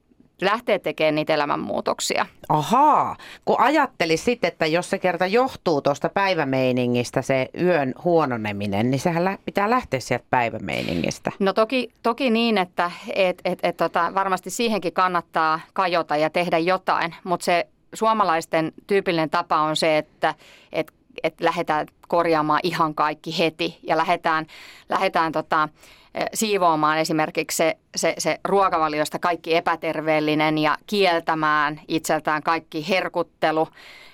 lähteä 0.43 0.79
tekemään 0.79 1.15
niitä 1.15 1.35
elämänmuutoksia. 1.35 2.27
Ahaa, 2.49 3.17
kun 3.45 3.61
ajattelis 3.61 4.25
sitten, 4.25 4.49
että 4.49 4.67
jos 4.67 4.91
se 4.91 4.99
kerta 4.99 5.27
johtuu 5.27 5.83
tuosta 5.83 6.09
päivämeiningistä 6.09 7.23
se 7.23 7.49
yön 7.61 7.95
huononeminen, 8.05 8.91
niin 8.91 9.01
sehän 9.01 9.25
lä- 9.25 9.39
pitää 9.45 9.71
lähteä 9.71 10.01
sieltä 10.01 10.25
päivämeiningistä. 10.31 11.33
No 11.39 11.53
toki, 11.53 11.91
toki 12.03 12.31
niin, 12.31 12.59
että 12.59 12.91
et, 13.15 13.41
et, 13.45 13.59
et, 13.63 13.77
tota, 13.77 14.13
varmasti 14.15 14.51
siihenkin 14.51 14.93
kannattaa 14.93 15.61
kajota 15.73 16.17
ja 16.17 16.31
tehdä 16.31 16.59
jotain, 16.59 17.15
mutta 17.25 17.45
se 17.45 17.67
suomalaisten 17.95 18.73
tyypillinen 18.87 19.31
tapa 19.31 19.61
on 19.61 19.77
se, 19.77 19.99
että 19.99 20.35
et, 20.73 20.93
et 21.23 21.41
lähdetään 21.41 21.87
korjaamaan 22.09 22.61
ihan 22.63 22.95
kaikki 22.95 23.39
heti 23.39 23.79
ja 23.83 23.97
lähdetään, 23.97 24.47
lähdetään 24.89 25.33
tota, 25.33 25.69
eh, 26.15 26.27
siivoamaan 26.35 26.99
esimerkiksi 26.99 27.57
se, 27.57 27.77
se, 27.97 28.15
se 28.19 28.39
ruokavaliosta 28.45 29.19
kaikki 29.19 29.57
epäterveellinen 29.57 30.59
ja 30.59 30.77
kieltämään 30.87 31.81
itseltään 31.89 32.43
kaikki 32.43 32.89
herkuttelu. 32.89 33.69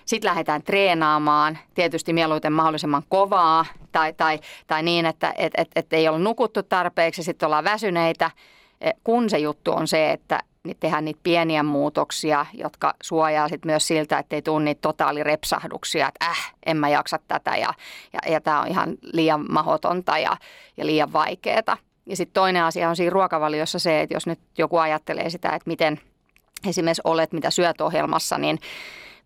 Sitten 0.04 0.28
lähdetään 0.28 0.62
treenaamaan, 0.62 1.58
tietysti 1.75 2.12
mieluiten 2.12 2.52
mahdollisimman 2.52 3.02
kovaa 3.08 3.66
tai, 3.92 4.12
tai, 4.12 4.40
tai 4.66 4.82
niin, 4.82 5.06
että 5.06 5.34
et, 5.36 5.52
et, 5.56 5.68
et 5.76 5.92
ei 5.92 6.08
ole 6.08 6.18
nukuttu 6.18 6.62
tarpeeksi, 6.62 7.22
sitten 7.22 7.46
ollaan 7.46 7.64
väsyneitä, 7.64 8.30
Eh, 8.80 8.94
kun 9.04 9.30
se 9.30 9.38
juttu 9.38 9.72
on 9.72 9.88
se, 9.88 10.10
että 10.10 10.40
niin 10.66 10.76
tehdään 10.80 11.04
niitä 11.04 11.20
pieniä 11.23 11.62
muutoksia, 11.62 12.46
jotka 12.52 12.94
suojaa 13.02 13.49
sit 13.49 13.64
myös 13.64 13.87
siltä, 13.87 14.18
että 14.18 14.37
ei 14.37 14.42
tule 14.42 14.64
niitä 14.64 14.80
totaalirepsahduksia, 14.80 16.08
että 16.08 16.26
äh, 16.26 16.54
en 16.66 16.76
mä 16.76 16.88
jaksa 16.88 17.18
tätä 17.28 17.56
ja, 17.56 17.75
ja, 18.12 18.32
ja 18.32 18.40
tämä 18.40 18.61
on 18.61 18.68
ihan 18.68 18.94
liian 19.02 19.52
mahotonta 19.52 20.18
ja, 20.18 20.37
ja 20.76 20.87
liian 20.87 21.12
vaikeaa. 21.12 21.76
Ja 22.06 22.16
sitten 22.16 22.35
toinen 22.35 22.62
asia 22.62 22.88
on 22.88 22.96
siinä 22.96 23.11
ruokavaliossa 23.11 23.78
se, 23.78 24.00
että 24.00 24.14
jos 24.14 24.26
nyt 24.26 24.40
joku 24.58 24.76
ajattelee 24.76 25.30
sitä, 25.30 25.49
että 25.49 25.70
miten 25.70 26.00
esimerkiksi 26.68 27.02
olet, 27.04 27.32
mitä 27.32 27.50
syöt 27.50 27.80
ohjelmassa, 27.80 28.38
niin 28.38 28.58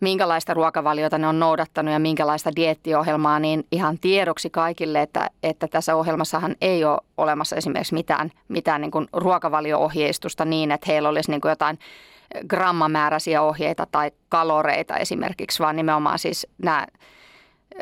minkälaista 0.01 0.55
ruokavaliota 0.55 1.19
ne 1.19 1.27
on 1.27 1.41
noudattanut 1.41 1.93
ja 1.93 1.99
minkälaista 1.99 2.51
dieettiohjelmaa, 2.57 3.39
niin 3.39 3.67
ihan 3.73 3.99
tiedoksi 3.99 4.51
kaikille, 4.51 5.03
että, 5.03 5.31
että 5.43 5.69
tässä 5.69 5.97
ohjelmassahan 5.97 6.57
ei 6.61 6.85
ole 6.85 7.01
olemassa 7.17 7.57
esimerkiksi 7.57 7.95
mitään, 7.95 8.33
mitään 8.49 8.81
niin 8.81 8.91
kuin 8.91 9.09
ruokavalio-ohjeistusta 9.13 10.45
niin, 10.45 10.73
että 10.73 10.87
heillä 10.93 11.09
olisi 11.09 11.31
niin 11.31 11.41
kuin 11.41 11.51
jotain 11.51 11.79
grammamääräisiä 12.49 13.43
ohjeita 13.43 13.87
tai 13.93 14.11
kaloreita 14.29 14.97
esimerkiksi, 14.97 15.63
vaan 15.63 15.77
nimenomaan 15.77 16.19
siis 16.19 16.47
nämä 16.63 16.87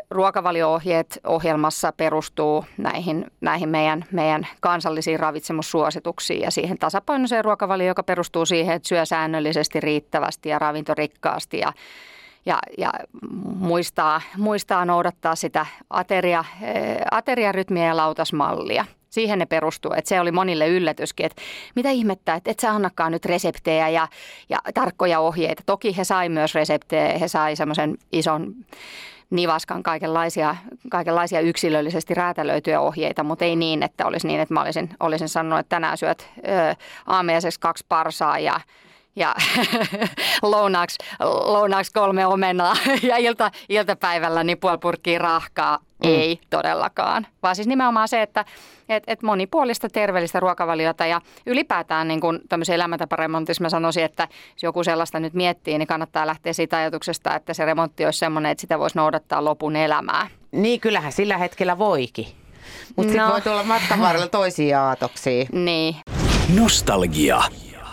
ruokavalio-ohjeet 0.09 1.19
ohjelmassa 1.27 1.91
perustuu 1.91 2.65
näihin, 2.77 3.25
näihin 3.41 3.69
meidän, 3.69 4.05
meidän 4.11 4.47
kansallisiin 4.59 5.19
ravitsemussuosituksiin 5.19 6.41
ja 6.41 6.51
siihen 6.51 6.77
tasapainoiseen 6.77 7.45
ruokavalioon, 7.45 7.87
joka 7.87 8.03
perustuu 8.03 8.45
siihen, 8.45 8.75
että 8.75 8.87
syö 8.87 9.05
säännöllisesti 9.05 9.79
riittävästi 9.79 10.49
ja 10.49 10.59
ravintorikkaasti 10.59 11.59
ja 11.59 11.73
ja, 12.45 12.59
ja 12.77 12.93
muistaa, 13.55 14.21
muistaa 14.37 14.85
noudattaa 14.85 15.35
sitä 15.35 15.65
ateria, 15.89 16.45
eh, 16.61 16.97
ateriarytmiä 17.11 17.85
ja 17.85 17.97
lautasmallia. 17.97 18.85
Siihen 19.09 19.39
ne 19.39 19.45
perustuu, 19.45 19.91
että 19.97 20.09
se 20.09 20.19
oli 20.19 20.31
monille 20.31 20.67
yllätyskin, 20.67 21.25
että 21.25 21.41
mitä 21.75 21.89
ihmettä, 21.89 22.35
että 22.35 22.51
et 22.51 22.59
sä 22.59 22.71
annakaan 22.71 23.11
nyt 23.11 23.25
reseptejä 23.25 23.89
ja, 23.89 24.07
ja 24.49 24.57
tarkkoja 24.73 25.19
ohjeita. 25.19 25.63
Toki 25.65 25.97
he 25.97 26.03
sai 26.03 26.29
myös 26.29 26.55
reseptejä, 26.55 27.17
he 27.17 27.27
sai 27.27 27.55
semmoisen 27.55 27.97
ison 28.11 28.55
nivaskan 29.29 29.83
kaikenlaisia, 29.83 30.55
kaikenlaisia 30.91 31.39
yksilöllisesti 31.39 32.13
räätälöityjä 32.13 32.79
ohjeita, 32.79 33.23
mutta 33.23 33.45
ei 33.45 33.55
niin, 33.55 33.83
että 33.83 34.05
olisi 34.05 34.27
niin, 34.27 34.39
että 34.39 34.53
mä 34.53 34.61
olisin, 34.61 34.89
olisin 34.99 35.29
sanonut, 35.29 35.59
että 35.59 35.75
tänään 35.75 35.97
syöt 35.97 36.29
aamiaiseksi 37.07 37.59
kaksi 37.59 37.85
parsaa 37.89 38.39
ja 38.39 38.59
ja 39.15 39.35
lounaaksi, 40.41 40.97
lounaaksi 41.45 41.91
kolme 41.93 42.25
omenaa 42.25 42.75
ja 43.09 43.17
ilta, 43.17 43.51
iltapäivällä 43.69 44.43
niin 44.43 44.59
puoli 44.59 44.77
purkkiä 44.77 45.19
rahkaa. 45.19 45.79
Mm. 46.03 46.09
Ei 46.09 46.39
todellakaan, 46.49 47.27
vaan 47.43 47.55
siis 47.55 47.67
nimenomaan 47.67 48.07
se, 48.07 48.21
että 48.21 48.45
et, 48.89 49.03
et 49.07 49.21
monipuolista 49.21 49.89
terveellistä 49.89 50.39
ruokavaliota 50.39 51.05
ja 51.05 51.21
ylipäätään 51.45 52.07
niin 52.07 52.21
kun 52.21 52.39
tämmöisen 52.49 52.75
elämäntaparemontissa 52.75 53.63
mä 53.63 53.69
sanoisin, 53.69 54.03
että 54.03 54.27
jos 54.53 54.63
joku 54.63 54.83
sellaista 54.83 55.19
nyt 55.19 55.33
miettii, 55.33 55.77
niin 55.77 55.87
kannattaa 55.87 56.27
lähteä 56.27 56.53
siitä 56.53 56.77
ajatuksesta, 56.77 57.35
että 57.35 57.53
se 57.53 57.65
remontti 57.65 58.05
olisi 58.05 58.19
semmoinen, 58.19 58.51
että 58.51 58.61
sitä 58.61 58.79
voisi 58.79 58.97
noudattaa 58.97 59.45
lopun 59.45 59.75
elämää. 59.75 60.27
Niin, 60.51 60.79
kyllähän 60.79 61.11
sillä 61.11 61.37
hetkellä 61.37 61.77
voikin. 61.77 62.27
Mutta 62.95 63.13
no. 63.13 63.19
No. 63.19 63.25
sitten 63.25 63.31
voi 63.31 63.41
tulla 63.41 63.63
matkan 63.63 63.99
varrella 64.01 64.27
toisia 64.27 64.87
aatoksia. 64.87 65.45
Niin. 65.51 65.95
Nostalgia. 66.55 67.41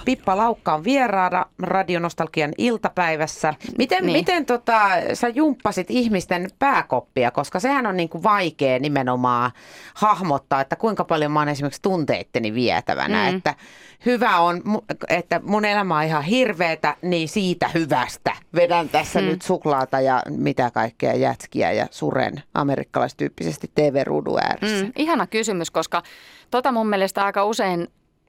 Pippa 0.06 0.36
Laukka 0.36 0.74
on 0.74 0.84
vieraana 0.84 1.46
Radionostalgian 1.58 2.52
iltapäivässä. 2.58 3.54
Miten, 3.78 4.06
Niin. 4.06 4.18
miten 4.18 4.46
tota, 4.46 4.80
sä 5.14 5.28
jumppasit 5.28 5.90
ihmisten 5.90 6.48
pääkoppia, 6.58 7.30
koska 7.30 7.60
sehän 7.60 7.86
on 7.86 7.96
niin 7.96 8.08
kuin 8.08 8.22
vaikea 8.22 8.78
nimenomaan 8.78 9.50
hahmottaa, 9.94 10.60
että 10.60 10.76
kuinka 10.76 11.04
paljon 11.04 11.32
mä 11.32 11.38
oon 11.38 11.48
esimerkiksi 11.48 11.82
tunteitteni 11.82 12.54
vietävänä. 12.54 13.30
Mm. 13.30 13.36
Että 13.36 13.54
hyvä 14.06 14.38
on, 14.38 14.62
että 15.08 15.40
mun 15.44 15.64
elämä 15.64 15.96
on 15.98 16.04
ihan 16.04 16.22
hirveetä, 16.22 16.96
niin 17.02 17.28
siitä 17.28 17.70
hyvästä 17.74 18.32
vedän 18.54 18.88
tässä 18.88 19.20
Mm. 19.20 19.26
nyt 19.26 19.42
suklaata 19.42 20.00
ja 20.00 20.22
mitä 20.30 20.70
kaikkea 20.70 21.14
jätskiä 21.14 21.72
ja 21.72 21.86
suren 21.90 22.42
amerikkalaistyyppisesti 22.54 23.70
TV-ruudun 23.74 24.38
ääressä. 24.42 24.84
Mm, 24.84 24.92
ihana 24.96 25.26
kysymys, 25.26 25.70
koska 25.70 26.02
tota 26.50 26.72
mun 26.72 26.88
mielestä 26.88 27.24
aika 27.24 27.44
usein, 27.44 27.88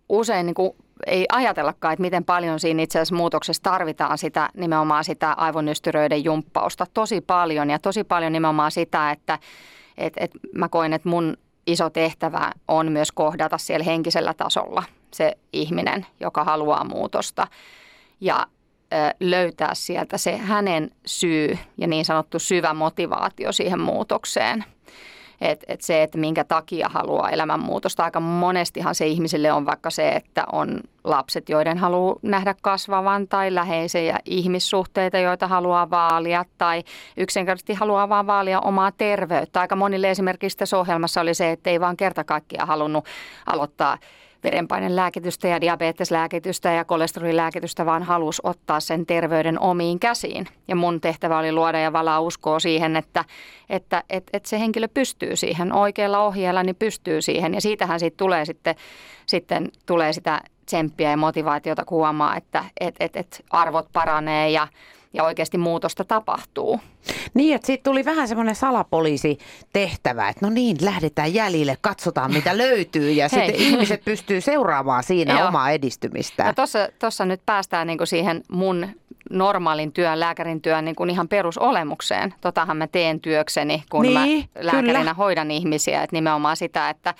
usein 0.09 0.45
niin 0.45 0.53
kuin 0.55 0.71
ei 1.07 1.25
ajatellakaan, 1.31 1.93
että 1.93 2.01
miten 2.01 2.25
paljon 2.25 2.59
siinä 2.59 2.83
itse 2.83 2.99
asiassa 2.99 3.15
muutoksessa 3.15 3.63
tarvitaan 3.63 4.17
sitä 4.17 4.49
nimenomaan 4.53 5.03
sitä 5.03 5.31
aivonystyröiden 5.31 6.23
jumppausta. 6.23 6.85
Tosi 6.93 7.21
paljon 7.21 7.69
ja 7.69 7.79
tosi 7.79 8.03
paljon 8.03 8.33
nimenomaan 8.33 8.71
sitä, 8.71 9.11
että 9.11 9.39
et, 9.97 10.13
et 10.17 10.31
mä 10.55 10.69
koen, 10.69 10.93
että 10.93 11.09
mun 11.09 11.37
iso 11.67 11.89
tehtävä 11.89 12.51
on 12.67 12.91
myös 12.91 13.11
kohdata 13.11 13.57
siellä 13.57 13.83
henkisellä 13.83 14.33
tasolla 14.33 14.83
se 15.13 15.37
ihminen, 15.53 16.05
joka 16.19 16.43
haluaa 16.43 16.83
muutosta 16.83 17.47
ja 18.21 18.47
ö, 18.93 18.95
löytää 19.19 19.73
sieltä 19.73 20.17
se 20.17 20.37
hänen 20.37 20.91
syy 21.05 21.57
ja 21.77 21.87
niin 21.87 22.05
sanottu 22.05 22.39
syvä 22.39 22.73
motivaatio 22.73 23.51
siihen 23.51 23.79
muutokseen. 23.79 24.63
Et, 25.41 25.65
et 25.67 25.81
se, 25.81 26.03
että 26.03 26.17
minkä 26.17 26.43
takia 26.43 26.89
haluaa 26.89 27.29
elämänmuutosta. 27.29 28.03
Aika 28.03 28.19
monestihan 28.19 28.95
se 28.95 29.07
ihmisille 29.07 29.51
on 29.51 29.65
vaikka 29.65 29.89
se, 29.89 30.09
että 30.09 30.43
on 30.51 30.79
lapset, 31.03 31.49
joiden 31.49 31.77
haluaa 31.77 32.15
nähdä 32.21 32.55
kasvavan 32.61 33.27
tai 33.27 33.55
läheisiä 33.55 34.19
ihmissuhteita, 34.25 35.17
joita 35.17 35.47
haluaa 35.47 35.89
vaalia 35.89 36.45
tai 36.57 36.83
yksinkertaisesti 37.17 37.73
haluaa 37.73 38.09
vaan 38.09 38.27
vaalia 38.27 38.59
omaa 38.59 38.91
terveyttä. 38.91 39.61
Aika 39.61 39.75
monille 39.75 40.09
esimerkiksi 40.09 40.57
tässä 40.57 40.77
ohjelmassa 40.77 41.21
oli 41.21 41.33
se, 41.33 41.51
että 41.51 41.69
ei 41.69 41.79
vaan 41.79 41.97
kerta 41.97 42.23
kaikkiaan 42.23 42.67
halunnut 42.67 43.05
aloittaa 43.45 43.97
verenpainelääkitystä 44.43 45.47
ja 45.47 45.61
diabeteslääkitystä 45.61 46.71
ja 46.71 46.85
kolesterolilääkitystä, 46.85 47.85
vaan 47.85 48.03
halusi 48.03 48.41
ottaa 48.43 48.79
sen 48.79 49.05
terveyden 49.05 49.59
omiin 49.59 49.99
käsiin. 49.99 50.47
Ja 50.67 50.75
mun 50.75 51.01
tehtävä 51.01 51.37
oli 51.37 51.51
luoda 51.51 51.79
ja 51.79 51.93
valaa 51.93 52.21
uskoa 52.21 52.59
siihen, 52.59 52.95
että, 52.95 53.25
että, 53.69 54.03
että, 54.09 54.29
että 54.33 54.49
se 54.49 54.59
henkilö 54.59 54.87
pystyy 54.87 55.35
siihen 55.35 55.73
oikealla 55.73 56.19
ohjeella, 56.19 56.63
niin 56.63 56.75
pystyy 56.75 57.21
siihen. 57.21 57.53
Ja 57.53 57.61
siitähän 57.61 57.99
siitä 57.99 58.17
tulee 58.17 58.45
sitten, 58.45 58.75
sitten 59.25 59.71
tulee 59.85 60.13
sitä 60.13 60.41
tsemppiä 60.65 61.11
ja 61.11 61.17
motivaatiota, 61.17 61.85
kun 61.85 61.97
huomaa, 61.97 62.35
että 62.35 62.65
et, 62.79 62.95
et, 62.99 63.15
et 63.15 63.43
arvot 63.49 63.87
paranee 63.93 64.49
ja, 64.49 64.67
ja 65.13 65.23
oikeasti 65.23 65.57
muutosta 65.57 66.03
tapahtuu. 66.03 66.79
Niin, 67.33 67.55
että 67.55 67.65
siitä 67.67 67.83
tuli 67.83 68.05
vähän 68.05 68.27
semmoinen 68.27 68.55
salapoliisitehtävä, 68.55 70.29
että 70.29 70.45
no 70.45 70.49
niin, 70.53 70.77
lähdetään 70.81 71.33
jäljille, 71.33 71.77
katsotaan 71.81 72.33
mitä 72.33 72.57
löytyy 72.63 73.11
ja 73.11 73.29
sitten 73.29 73.55
ihmiset 73.55 74.05
pystyy 74.05 74.41
seuraamaan 74.41 75.03
siinä 75.03 75.39
Joo. 75.39 75.47
omaa 75.47 75.71
edistymistään. 75.71 76.53
No 76.57 76.65
tuossa, 76.99 77.25
nyt 77.25 77.41
päästään 77.45 77.87
niin 77.87 77.97
kuin 77.97 78.07
siihen 78.07 78.43
mun 78.51 78.87
normaalin 79.29 79.91
työn, 79.91 80.19
lääkärin 80.19 80.61
työn 80.61 80.85
niin 80.85 80.95
kuin 80.95 81.09
ihan 81.09 81.27
perusolemukseen. 81.27 82.33
Totahan 82.41 82.77
mä 82.77 82.87
teen 82.87 83.19
työkseni, 83.19 83.83
kun 83.89 84.01
Niin, 84.01 84.13
mä 84.13 84.63
lääkärinä 84.65 84.99
kyllä. 84.99 85.13
hoidan 85.13 85.51
ihmisiä. 85.51 86.03
Että 86.03 86.15
nimenomaan 86.15 86.57
sitä, 86.57 86.89
että, 86.89 87.13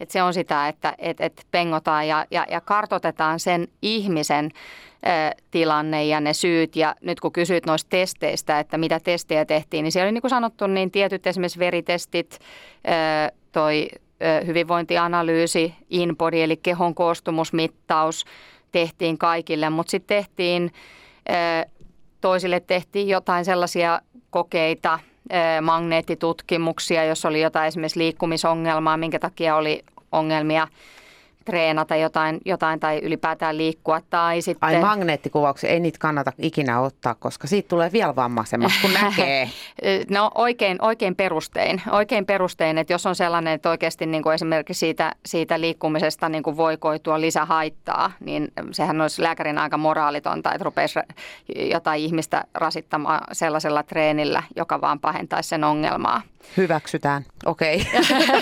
että 0.00 0.12
se 0.12 0.22
on 0.22 0.34
sitä, 0.34 0.68
että 0.68 0.94
että, 0.98 1.26
että 1.26 1.42
pengotaan 1.50 2.08
ja, 2.08 2.26
ja, 2.30 2.46
ja 2.50 2.60
kartotetaan 2.60 3.40
sen 3.40 3.68
ihmisen 3.82 4.50
tilanne 5.50 6.04
ja 6.04 6.20
ne 6.20 6.32
syyt. 6.32 6.76
Ja 6.76 6.94
nyt 7.00 7.20
kun 7.20 7.32
kysyit 7.32 7.66
noista 7.66 7.88
testeistä, 7.88 8.58
että 8.58 8.78
mitä 8.78 9.00
testejä 9.00 9.44
tehtiin, 9.44 9.82
niin 9.82 9.92
siellä 9.92 10.06
oli 10.06 10.12
niin 10.12 10.22
kuin 10.22 10.30
sanottu, 10.30 10.66
niin 10.66 10.90
tietyt 10.90 11.26
esimerkiksi 11.26 11.58
veritestit, 11.58 12.38
toi 13.52 13.88
hyvinvointianalyysi, 14.46 15.74
InBody 15.90 16.42
eli 16.42 16.56
kehon 16.56 16.94
koostumusmittaus 16.94 18.24
tehtiin 18.72 19.18
kaikille, 19.18 19.70
mutta 19.70 19.90
sitten 19.90 20.16
tehtiin, 20.16 20.72
toisille 22.20 22.60
tehtiin 22.60 23.08
jotain 23.08 23.44
sellaisia 23.44 24.00
kokeita, 24.30 24.98
magneettitutkimuksia, 25.62 27.04
jos 27.04 27.24
oli 27.24 27.40
jotain 27.40 27.68
esimerkiksi 27.68 27.98
liikkumisongelmaa, 27.98 28.96
minkä 28.96 29.18
takia 29.18 29.56
oli 29.56 29.84
ongelmia 30.12 30.68
treenata 31.44 31.96
jotain, 31.96 32.40
jotain 32.44 32.80
tai 32.80 33.00
ylipäätään 33.02 33.56
liikkua. 33.56 34.00
Tai 34.10 34.42
sitten, 34.42 34.66
Ai 34.66 34.80
magneettikuvauksia, 34.80 35.70
ei 35.70 35.80
niitä 35.80 35.98
kannata 35.98 36.32
ikinä 36.38 36.80
ottaa, 36.80 37.14
koska 37.14 37.46
siitä 37.46 37.68
tulee 37.68 37.92
vielä 37.92 38.16
vammaisemmaksi, 38.16 38.80
kun 38.80 38.92
näkee. 39.02 39.50
No 40.10 40.30
oikein, 40.34 40.82
oikein 40.82 41.16
perustein. 41.16 41.82
Oikein 41.90 42.26
perustein, 42.26 42.78
että 42.78 42.92
jos 42.92 43.06
on 43.06 43.14
sellainen, 43.14 43.52
että 43.52 43.70
oikeasti 43.70 44.06
niin 44.06 44.22
kuin 44.22 44.34
esimerkiksi 44.34 44.80
siitä, 44.80 45.12
siitä 45.26 45.60
liikkumisesta 45.60 46.28
niin 46.28 46.42
kuin 46.42 46.56
voi 46.56 46.76
koitua 46.76 47.20
lisähaittaa, 47.20 48.12
niin 48.20 48.48
sehän 48.70 49.00
olisi 49.00 49.22
lääkärin 49.22 49.58
aika 49.58 49.76
moraalitonta, 49.76 50.52
että 50.52 50.64
rupeisi 50.64 50.98
jotain 51.70 52.00
ihmistä 52.00 52.44
rasittamaan 52.54 53.20
sellaisella 53.32 53.82
treenillä, 53.82 54.42
joka 54.56 54.80
vaan 54.80 55.00
pahentaisi 55.00 55.48
sen 55.48 55.64
ongelmaa. 55.64 56.22
Hyväksytään, 56.56 57.24
okei. 57.46 57.86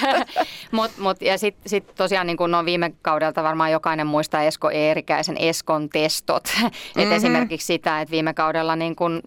mut, 0.73 0.91
mut, 0.99 1.23
ja 1.23 1.39
sitten 1.39 1.69
sit 1.69 1.95
tosiaan 1.95 2.27
niin 2.27 2.37
kuin 2.37 2.51
no 2.51 2.65
viime 2.65 2.93
kaudelta 3.03 3.43
varmaan 3.43 3.73
jokainen 3.73 4.07
muistaa 4.07 4.43
Esko 4.43 4.71
Eerikäisen 4.71 5.37
Eskon 5.39 5.89
testot. 5.89 6.45
Mm-hmm. 6.91 7.13
Et 7.13 7.17
esimerkiksi 7.17 7.67
sitä, 7.67 8.01
että 8.01 8.11
viime 8.11 8.35
kaudella 8.35 8.77
niin 8.77 8.97
kun 8.97 9.21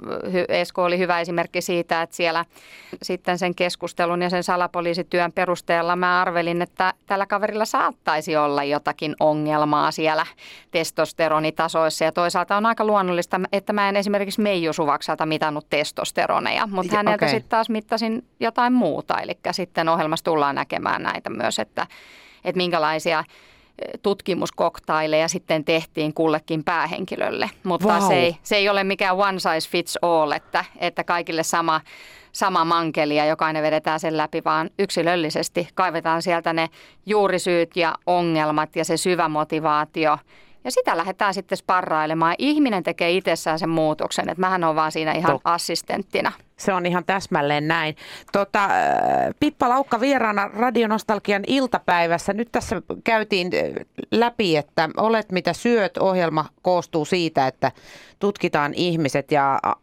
Esko 0.49 0.83
oli 0.83 0.97
hyvä 0.97 1.19
esimerkki 1.19 1.61
siitä, 1.61 2.01
että 2.01 2.15
siellä 2.15 2.45
sitten 3.01 3.37
sen 3.37 3.55
keskustelun 3.55 4.21
ja 4.21 4.29
sen 4.29 4.43
salapoliisityön 4.43 5.31
perusteella 5.31 5.95
mä 5.95 6.21
arvelin, 6.21 6.61
että 6.61 6.93
tällä 7.05 7.25
kaverilla 7.25 7.65
saattaisi 7.65 8.35
olla 8.35 8.63
jotakin 8.63 9.15
ongelmaa 9.19 9.91
siellä 9.91 10.25
testosteronitasoissa. 10.71 12.05
Ja 12.05 12.11
toisaalta 12.11 12.57
on 12.57 12.65
aika 12.65 12.85
luonnollista, 12.85 13.39
että 13.51 13.73
mä 13.73 13.89
en 13.89 13.95
esimerkiksi 13.95 14.41
Meiju 14.41 14.73
Suvaksalta 14.73 15.25
mitannut 15.25 15.65
testosteroneja, 15.69 16.67
mutta 16.67 16.95
häneltä 16.95 17.25
okei. 17.25 17.29
sitten 17.29 17.49
taas 17.49 17.69
mittasin 17.69 18.25
jotain 18.39 18.62
muuta. 18.69 19.19
Eli 19.19 19.37
sitten 19.51 19.89
ohjelmassa 19.89 20.25
tullaan 20.25 20.55
näkemään 20.55 21.03
näitä 21.03 21.29
myös, 21.29 21.59
että, 21.59 21.87
että 22.43 22.57
minkälaisia 22.57 23.23
tutkimuskoktaileja 24.01 25.27
sitten 25.27 25.65
tehtiin 25.65 26.13
kullekin 26.13 26.63
päähenkilölle. 26.63 27.49
Mutta 27.63 27.87
Vau. 27.87 28.07
se, 28.07 28.13
ei, 28.13 28.37
se 28.43 28.55
ei 28.55 28.69
ole 28.69 28.83
mikään 28.83 29.15
one 29.15 29.39
size 29.39 29.69
fits 29.69 29.97
all, 30.01 30.31
että, 30.31 30.65
että 30.79 31.03
kaikille 31.03 31.43
sama, 31.43 31.81
sama 32.31 32.65
mankeli 32.65 33.15
ja 33.15 33.25
jokainen 33.25 33.63
vedetään 33.63 33.99
sen 33.99 34.17
läpi, 34.17 34.41
vaan 34.45 34.69
yksilöllisesti 34.79 35.67
kaivetaan 35.73 36.21
sieltä 36.21 36.53
ne 36.53 36.69
juurisyyt 37.05 37.75
ja 37.75 37.95
ongelmat 38.05 38.75
ja 38.75 38.85
se 38.85 38.97
syvä 38.97 39.29
motivaatio. 39.29 40.17
Ja 40.63 40.71
sitä 40.71 40.97
lähdetään 40.97 41.33
sitten 41.33 41.57
sparrailemaan. 41.57 42.35
Ihminen 42.37 42.83
tekee 42.83 43.11
itsessään 43.11 43.59
sen 43.59 43.69
muutoksen, 43.69 44.29
että 44.29 44.41
mähän 44.41 44.63
on 44.63 44.75
vaan 44.75 44.91
siinä 44.91 45.11
ihan 45.11 45.31
Totta. 45.31 45.53
assistenttina. 45.53 46.31
Se 46.57 46.73
on 46.73 46.85
ihan 46.85 47.05
täsmälleen 47.05 47.67
näin. 47.67 47.95
Tota, 48.31 48.63
äh, 48.65 48.71
Pippa 49.39 49.69
Laukka 49.69 49.99
vieraana 49.99 50.47
Radionostalgian 50.53 51.43
iltapäivässä. 51.47 52.33
Nyt 52.33 52.49
tässä 52.51 52.81
käytiin 53.03 53.47
äh, 53.53 53.85
läpi, 54.11 54.57
että 54.57 54.89
Olet 54.97 55.31
mitä 55.31 55.53
syöt 55.53 55.97
ohjelma 55.97 56.45
koostuu 56.61 57.05
siitä, 57.05 57.47
että 57.47 57.71
tutkitaan 58.19 58.73
ihmiset 58.73 59.31
ja 59.31 59.53
äh, 59.53 59.73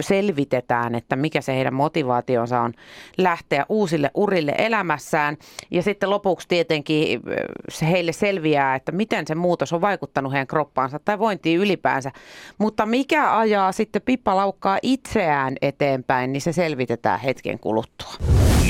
selvitetään, 0.00 0.94
että 0.94 1.16
mikä 1.16 1.40
se 1.40 1.54
heidän 1.54 1.74
motivaationsa 1.74 2.60
on 2.60 2.72
lähteä 3.18 3.66
uusille 3.68 4.10
urille 4.14 4.54
elämässään. 4.58 5.36
Ja 5.70 5.82
sitten 5.82 6.10
lopuksi 6.10 6.48
tietenkin 6.48 7.20
se 7.68 7.90
heille 7.90 8.12
selviää, 8.12 8.74
että 8.74 8.92
miten 8.92 9.26
se 9.26 9.34
muutos 9.34 9.72
on 9.72 9.80
vaikuttanut 9.80 10.32
heidän 10.32 10.46
kroppaansa 10.46 10.98
tai 10.98 11.18
vointiin 11.18 11.60
ylipäänsä. 11.60 12.12
Mutta 12.58 12.86
mikä 12.86 13.38
ajaa 13.38 13.72
sitten 13.72 14.02
Pippa 14.02 14.36
Laukkaa 14.36 14.78
itseään 14.82 15.54
eteenpäin, 15.62 16.11
niin 16.20 16.40
se 16.40 16.52
selvitetään 16.52 17.20
hetken 17.20 17.58
kuluttua. 17.58 18.14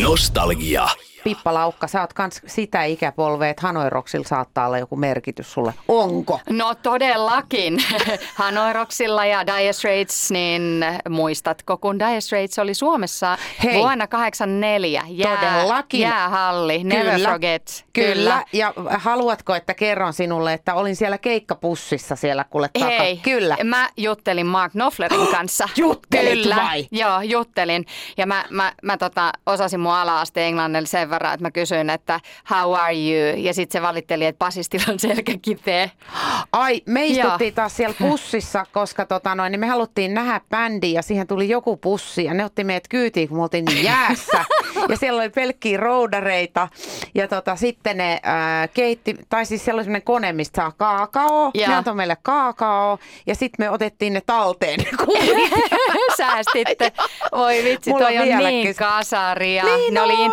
Nostalgia. 0.02 0.86
Pippa 1.24 1.54
Laukka, 1.54 1.86
sä 1.86 2.00
oot 2.00 2.12
kans 2.12 2.40
sitä 2.46 2.84
ikäpolvea, 2.84 3.50
että 3.50 3.66
Hanoi 3.66 3.90
Rocksilla 3.90 4.28
saattaa 4.28 4.66
olla 4.66 4.78
joku 4.78 4.96
merkitys 4.96 5.52
sulle. 5.52 5.74
Onko? 5.88 6.40
No 6.50 6.74
todellakin. 6.74 7.84
Hanoiroksilla 8.34 9.26
ja 9.26 9.46
Dire 9.46 9.72
Straits, 9.72 10.30
niin 10.30 10.84
muistatko, 11.08 11.76
kun 11.76 11.98
Dire 11.98 12.20
Straits 12.20 12.58
oli 12.58 12.74
Suomessa 12.74 13.38
Hei. 13.64 13.78
vuonna 13.78 14.06
84? 14.06 15.02
Jää, 15.08 15.36
Todellakin. 15.36 16.00
Jäähalli, 16.00 16.84
never 16.84 17.12
Kyllä. 17.14 17.28
forget. 17.28 17.84
Kyllä. 17.92 18.44
Ja 18.52 18.72
haluatko, 18.98 19.54
että 19.54 19.74
kerron 19.74 20.12
sinulle, 20.12 20.52
että 20.52 20.74
olin 20.74 20.96
siellä 20.96 21.18
keikkapussissa 21.18 22.16
siellä 22.16 22.44
kuule 22.44 22.68
taka. 22.72 22.86
Hei, 22.86 23.16
Kyllä. 23.16 23.56
mä 23.64 23.88
juttelin 23.96 24.46
Mark 24.46 24.72
Knopflerin 24.72 25.26
kanssa. 25.36 25.68
Juttelit 25.76 26.42
Kyllä, 26.42 26.56
vai? 26.56 26.86
Joo, 26.90 27.20
juttelin. 27.20 27.86
Ja 28.16 28.26
mä, 28.26 28.44
mä, 28.50 28.72
mä 28.82 28.96
tota, 28.96 29.32
osasin 29.46 29.80
mun 29.80 29.92
ala-asteen 29.92 30.46
englannilla 30.46 30.86
sen 30.86 31.10
verran, 31.12 31.34
että 31.34 31.44
mä 31.44 31.50
kysyin, 31.50 31.90
että 31.90 32.20
how 32.50 32.74
are 32.74 32.94
you? 32.94 33.36
Ja 33.36 33.54
sitten 33.54 33.80
se 33.80 33.82
valitteli, 33.82 34.26
että 34.26 34.38
Pasistilla 34.38 34.92
on 34.92 34.98
selkä 34.98 35.32
kipeä. 35.42 35.88
Ai, 36.52 36.82
me 36.86 37.06
istuttiin 37.06 37.54
taas 37.54 37.76
siellä 37.76 37.94
pussissa, 37.98 38.66
koska 38.72 39.06
tota 39.06 39.34
noin, 39.34 39.52
niin 39.52 39.60
me 39.60 39.66
haluttiin 39.66 40.14
nähdä 40.14 40.40
bändi 40.50 40.92
ja 40.92 41.02
siihen 41.02 41.26
tuli 41.26 41.48
joku 41.48 41.76
pussi 41.76 42.24
ja 42.24 42.34
ne 42.34 42.44
otti 42.44 42.64
meidät 42.64 42.88
kyytiin, 42.88 43.28
kun 43.28 43.36
me 43.36 43.42
oltiin 43.42 43.64
niin 43.64 43.84
jäässä. 43.84 44.44
ja 44.90 44.96
siellä 44.96 45.22
oli 45.22 45.30
pelkkiä 45.30 45.76
roudareita 45.78 46.68
ja 47.14 47.28
tota, 47.28 47.56
sitten 47.56 47.96
ne 47.96 48.12
äh, 48.12 48.70
keitti, 48.74 49.16
tai 49.28 49.46
siis 49.46 49.64
siellä 49.64 49.78
oli 49.78 49.84
sellainen 49.84 50.02
kone, 50.02 50.32
mistä 50.32 50.62
saa 50.62 50.72
kaakao. 50.72 51.50
Ja. 51.54 51.68
Ne 51.68 51.74
antoi 51.74 51.94
meille 51.94 52.16
kaakao 52.22 52.98
ja 53.26 53.34
sitten 53.34 53.66
me 53.66 53.70
otettiin 53.70 54.12
ne 54.12 54.20
talteen. 54.26 54.80
Säästitte. 56.16 56.92
Voi 57.36 57.64
vitsi, 57.64 57.90
Mulla 57.90 58.04
toi 58.04 58.18
on 58.18 58.22
on 58.32 58.38
niin 58.38 58.76
kasaria. 58.76 59.64
Niin 59.64 59.94
ne 59.94 60.00
oli 60.00 60.12
on. 60.12 60.30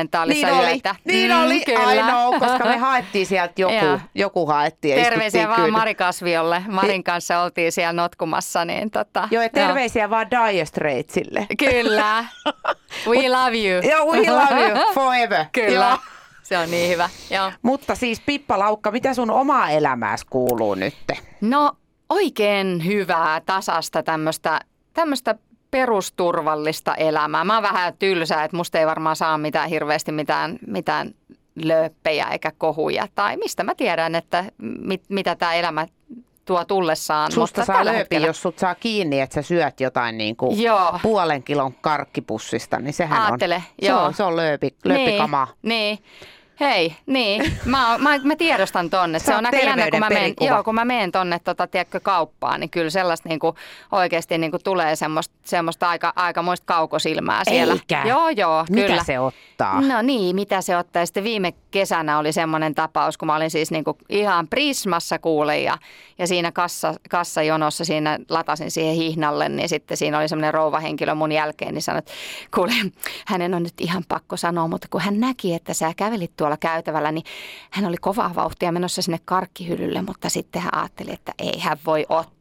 Interkontinentaalissa 0.00 0.46
niin 0.46 0.56
oli, 0.60 0.70
yötä. 0.70 0.94
niin 1.04 1.30
Mm, 1.32 1.44
oli, 1.44 1.56
I 1.56 1.64
kyllä. 1.64 2.02
know, 2.10 2.38
koska 2.38 2.64
me 2.64 2.76
haettiin 2.76 3.26
sieltä 3.26 3.52
joku, 3.62 4.00
joku 4.14 4.46
haettiin 4.46 4.98
ja 4.98 5.04
Terveisiä 5.04 5.46
vaan 5.48 5.56
kyydin. 5.56 5.72
Mari 5.72 5.94
Kasviolle. 5.94 6.64
Marin 6.68 7.04
kanssa 7.04 7.40
oltiin 7.42 7.72
siellä 7.72 7.92
notkumassa. 7.92 8.64
Niin 8.64 8.90
tota, 8.90 9.28
Joo, 9.30 9.42
ja 9.42 9.48
terveisiä 9.48 10.10
vaan 10.10 10.26
Dire 10.30 10.64
Straitsille. 10.64 11.46
Kyllä. 11.58 12.24
We 13.10 13.28
love 13.28 13.56
you. 13.56 13.82
Joo, 13.92 14.12
we 14.12 14.30
love 14.30 14.68
you 14.68 14.94
forever. 14.94 15.44
Kyllä. 15.52 15.86
Joo. 15.88 15.98
Se 16.42 16.58
on 16.58 16.70
niin 16.70 16.90
hyvä. 16.90 17.10
Joo. 17.30 17.52
Mutta 17.62 17.94
siis 17.94 18.20
Pippa 18.20 18.58
Laukka, 18.58 18.90
mitä 18.90 19.14
sun 19.14 19.30
omaa 19.30 19.70
elämääsi 19.70 20.26
kuuluu 20.30 20.74
nyt? 20.74 20.94
No 21.40 21.72
oikein 22.08 22.86
hyvää, 22.86 23.40
tasasta 23.46 24.02
tämmöistä 24.02 24.60
tämmöistä 24.92 25.34
perusturvallista 25.70 26.94
elämää. 26.94 27.44
Mä 27.44 27.54
oon 27.54 27.62
vähän 27.62 27.94
tylsää, 27.98 28.44
että 28.44 28.56
musta 28.56 28.78
ei 28.78 28.86
varmaan 28.86 29.16
saa 29.16 29.38
mitään 29.38 29.68
hirveästi 29.68 30.12
mitään, 30.12 30.58
mitään 30.66 31.14
lööppejä 31.62 32.26
eikä 32.26 32.52
kohuja. 32.58 33.08
Tai 33.14 33.36
mistä 33.36 33.64
mä 33.64 33.74
tiedän, 33.74 34.14
että 34.14 34.44
mit, 34.58 35.02
mitä 35.08 35.34
tämä 35.36 35.54
elämä 35.54 35.86
tuo 36.44 36.64
tullessaan. 36.64 37.32
Susta 37.32 37.60
Mutta 37.60 37.72
saa 37.72 37.84
lööpi, 37.84 37.98
hetkellä- 37.98 38.26
jos 38.26 38.42
sut 38.42 38.58
saa 38.58 38.74
kiinni, 38.74 39.20
että 39.20 39.34
sä 39.34 39.42
syöt 39.42 39.80
jotain 39.80 40.18
niin 40.18 40.36
kuin 40.36 40.62
Joo. 40.62 40.98
puolen 41.02 41.42
kilon 41.42 41.74
karkkipussista, 41.80 42.78
niin 42.78 42.92
sehän 42.92 43.22
Aattele, 43.22 43.54
on, 43.54 43.60
se 43.80 43.86
joo. 43.86 44.02
on, 44.04 44.14
se 44.14 44.22
on 44.22 44.36
lööpi, 44.36 44.74
lööpikamaa. 44.84 45.46
Niin, 45.62 45.68
niin. 45.68 45.98
Hei, 46.60 46.96
niin. 47.06 47.52
Mä, 47.64 47.98
mä, 47.98 48.18
mä 48.18 48.36
tiedostan 48.36 48.90
tonne. 48.90 49.18
Se 49.18 49.34
on 49.36 49.46
aika 49.46 49.58
jännä, 49.58 49.90
kun 49.90 50.00
mä 50.00 50.08
menen, 50.08 50.34
joo, 50.40 50.64
kun 50.64 50.74
mä 50.74 50.84
menen 50.84 51.12
tonne 51.12 51.38
tota, 51.38 51.66
tiedätkö, 51.66 52.00
kauppaan, 52.00 52.60
niin 52.60 52.70
kyllä 52.70 52.90
sellaista 52.90 53.28
niinku, 53.28 53.54
oikeasti 53.92 54.38
niinku, 54.38 54.58
tulee 54.64 54.96
semmoista, 54.96 55.34
semmoista 55.44 55.88
aika, 55.88 56.12
aikamoista 56.16 56.64
kaukosilmää 56.66 57.44
siellä. 57.44 57.72
Eikä. 57.72 58.02
Joo, 58.06 58.28
joo, 58.28 58.64
Mitä 58.70 58.86
kyllä. 58.86 59.04
se 59.04 59.18
ottaa? 59.20 59.80
No 59.80 60.02
niin, 60.02 60.36
mitä 60.36 60.60
se 60.60 60.76
ottaa. 60.76 61.06
Sitten 61.06 61.24
viime 61.24 61.54
kesänä 61.70 62.18
oli 62.18 62.32
semmoinen 62.32 62.74
tapaus, 62.74 63.18
kun 63.18 63.26
mä 63.26 63.36
olin 63.36 63.50
siis 63.50 63.70
niinku 63.70 63.98
ihan 64.08 64.48
Prismassa 64.48 65.18
kuule 65.18 65.58
ja, 65.58 65.78
ja 66.18 66.26
siinä 66.26 66.52
kassa, 66.52 66.94
kassajonossa 67.10 67.84
siinä 67.84 68.18
latasin 68.28 68.70
siihen 68.70 68.94
hihnalle, 68.94 69.48
niin 69.48 69.68
sitten 69.68 69.96
siinä 69.96 70.18
oli 70.18 70.28
semmoinen 70.28 70.54
rouvahenkilö 70.54 71.14
mun 71.14 71.32
jälkeen, 71.32 71.74
niin 71.74 71.82
sanoi, 71.82 71.98
että 71.98 72.12
kuule, 72.54 72.72
hänen 73.26 73.54
on 73.54 73.62
nyt 73.62 73.80
ihan 73.80 74.04
pakko 74.08 74.36
sanoa, 74.36 74.68
mutta 74.68 74.88
kun 74.90 75.00
hän 75.00 75.20
näki, 75.20 75.54
että 75.54 75.74
sä 75.74 75.92
kävelit 75.96 76.36
tuolla 76.36 76.49
käytävällä, 76.56 77.12
niin 77.12 77.24
hän 77.70 77.86
oli 77.86 77.96
kovaa 77.96 78.34
vauhtia 78.34 78.72
menossa 78.72 79.02
sinne 79.02 79.18
karkkihyllylle, 79.24 80.02
mutta 80.02 80.28
sitten 80.28 80.62
hän 80.62 80.74
ajatteli, 80.74 81.12
että 81.12 81.32
ei 81.38 81.58
hän 81.60 81.78
voi 81.86 82.06
ottaa. 82.08 82.39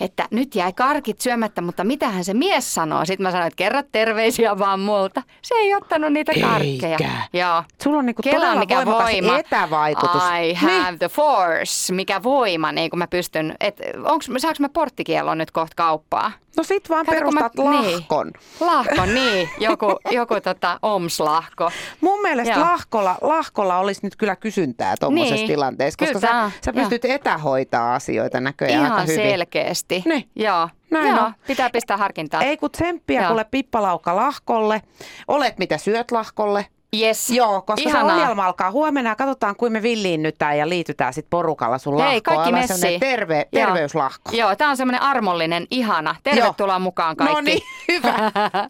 Että 0.00 0.28
nyt 0.30 0.54
jäi 0.54 0.72
karkit 0.72 1.20
syömättä, 1.20 1.60
mutta 1.62 1.84
mitähän 1.84 2.24
se 2.24 2.34
mies 2.34 2.74
sanoo? 2.74 3.04
Sitten 3.04 3.22
mä 3.26 3.30
sanoin, 3.30 3.46
että 3.48 3.56
kerro 3.56 3.82
terveisiä 3.92 4.58
vaan 4.58 4.80
multa. 4.80 5.22
Se 5.42 5.54
ei 5.54 5.74
ottanut 5.74 6.12
niitä 6.12 6.32
karkkeja. 6.40 6.88
Eikä. 6.98 7.10
Joo. 7.32 7.62
Sulla 7.82 7.98
on 7.98 8.06
niinku 8.06 8.22
Kela, 8.22 8.36
todella 8.40 8.60
mikä 8.60 8.84
voima. 8.86 9.38
etävaikutus. 9.38 10.22
I 10.42 10.54
have 10.54 10.96
the 10.98 11.08
force. 11.08 11.92
Mikä 11.94 12.22
voima, 12.22 12.72
niin 12.72 12.90
kun 12.90 12.98
mä 12.98 13.06
pystyn. 13.06 13.54
Et, 13.60 13.80
onks, 14.04 14.26
saanko 14.38 14.56
mä 14.60 14.68
porttikielon 14.68 15.38
nyt 15.38 15.50
kohta 15.50 15.74
kauppaa? 15.76 16.32
No 16.56 16.62
sit 16.62 16.90
vaan 16.90 17.06
Kato, 17.06 17.18
kun 17.24 17.34
mä- 17.34 17.40
perustat 17.40 17.64
niin. 17.82 17.92
lahkon. 17.94 18.30
Lahko, 18.60 19.04
niin. 19.06 19.48
Joku, 19.60 19.86
joku 20.10 20.34
tota, 20.40 20.78
OMS-lahko. 20.82 21.70
Mun 22.00 22.22
mielestä 22.22 22.54
Joo. 22.54 22.60
lahkolla, 22.60 23.18
lahkolla 23.20 23.78
olisi 23.78 24.00
nyt 24.02 24.16
kyllä 24.16 24.36
kysyntää 24.36 24.94
tuommoisessa 25.00 25.34
Niin. 25.34 25.46
tilanteessa, 25.46 25.98
koska 25.98 26.18
Kyllä 26.20 26.50
sä, 26.50 26.50
sä 26.64 26.72
pystyt 26.72 27.04
etähoitaa 27.04 27.94
asioita 27.94 28.40
näköjään 28.40 28.82
aika 28.82 28.94
Ihan 28.94 29.06
hyvin. 29.06 29.23
Selkeästi. 29.30 30.02
Niin. 30.06 30.28
Joo. 30.36 30.68
Näin 30.90 31.08
Joo. 31.16 31.24
on. 31.24 31.32
Pitää 31.46 31.70
pistää 31.70 31.96
harkintaa. 31.96 32.42
Ei 32.42 32.56
kun 32.56 32.70
tsemppiä 32.70 33.20
Joo. 33.20 33.28
kuule 33.28 33.44
pippalaukka 33.50 34.16
lahkolle. 34.16 34.82
Olet 35.28 35.58
mitä 35.58 35.78
syöt 35.78 36.10
lahkolle. 36.10 36.66
Yes. 37.00 37.30
Joo, 37.30 37.62
koska 37.62 37.88
Ihanaa. 37.90 38.16
se 38.16 38.22
ohjelma 38.22 38.46
alkaa 38.46 38.70
huomenna 38.70 39.10
ja 39.10 39.16
katsotaan, 39.16 39.56
kuin 39.56 39.72
me 39.72 39.82
villiinnytään 39.82 40.58
ja 40.58 40.68
liitytään 40.68 41.12
sitten 41.14 41.30
porukalla 41.30 41.78
sun 41.78 41.92
Hei, 41.94 42.02
lahkoon. 42.02 42.22
kaikki 42.22 42.48
Ollaan 42.48 42.54
messiin. 42.54 42.78
semmoinen 42.78 43.00
terve, 43.00 43.46
Joo. 43.52 43.64
terveyslahko. 43.66 44.30
Joo, 44.32 44.56
tämä 44.56 44.70
on 44.70 44.76
semmoinen 44.76 45.02
armollinen, 45.02 45.66
ihana. 45.70 46.16
Tervetuloa 46.22 46.78
mukaan 46.78 47.16
kaikki. 47.16 47.34
No 47.34 47.40
niin, 47.40 47.62
hyvä. 47.92 48.14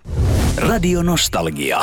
Radio 0.68 1.02
Nostalgia. 1.02 1.80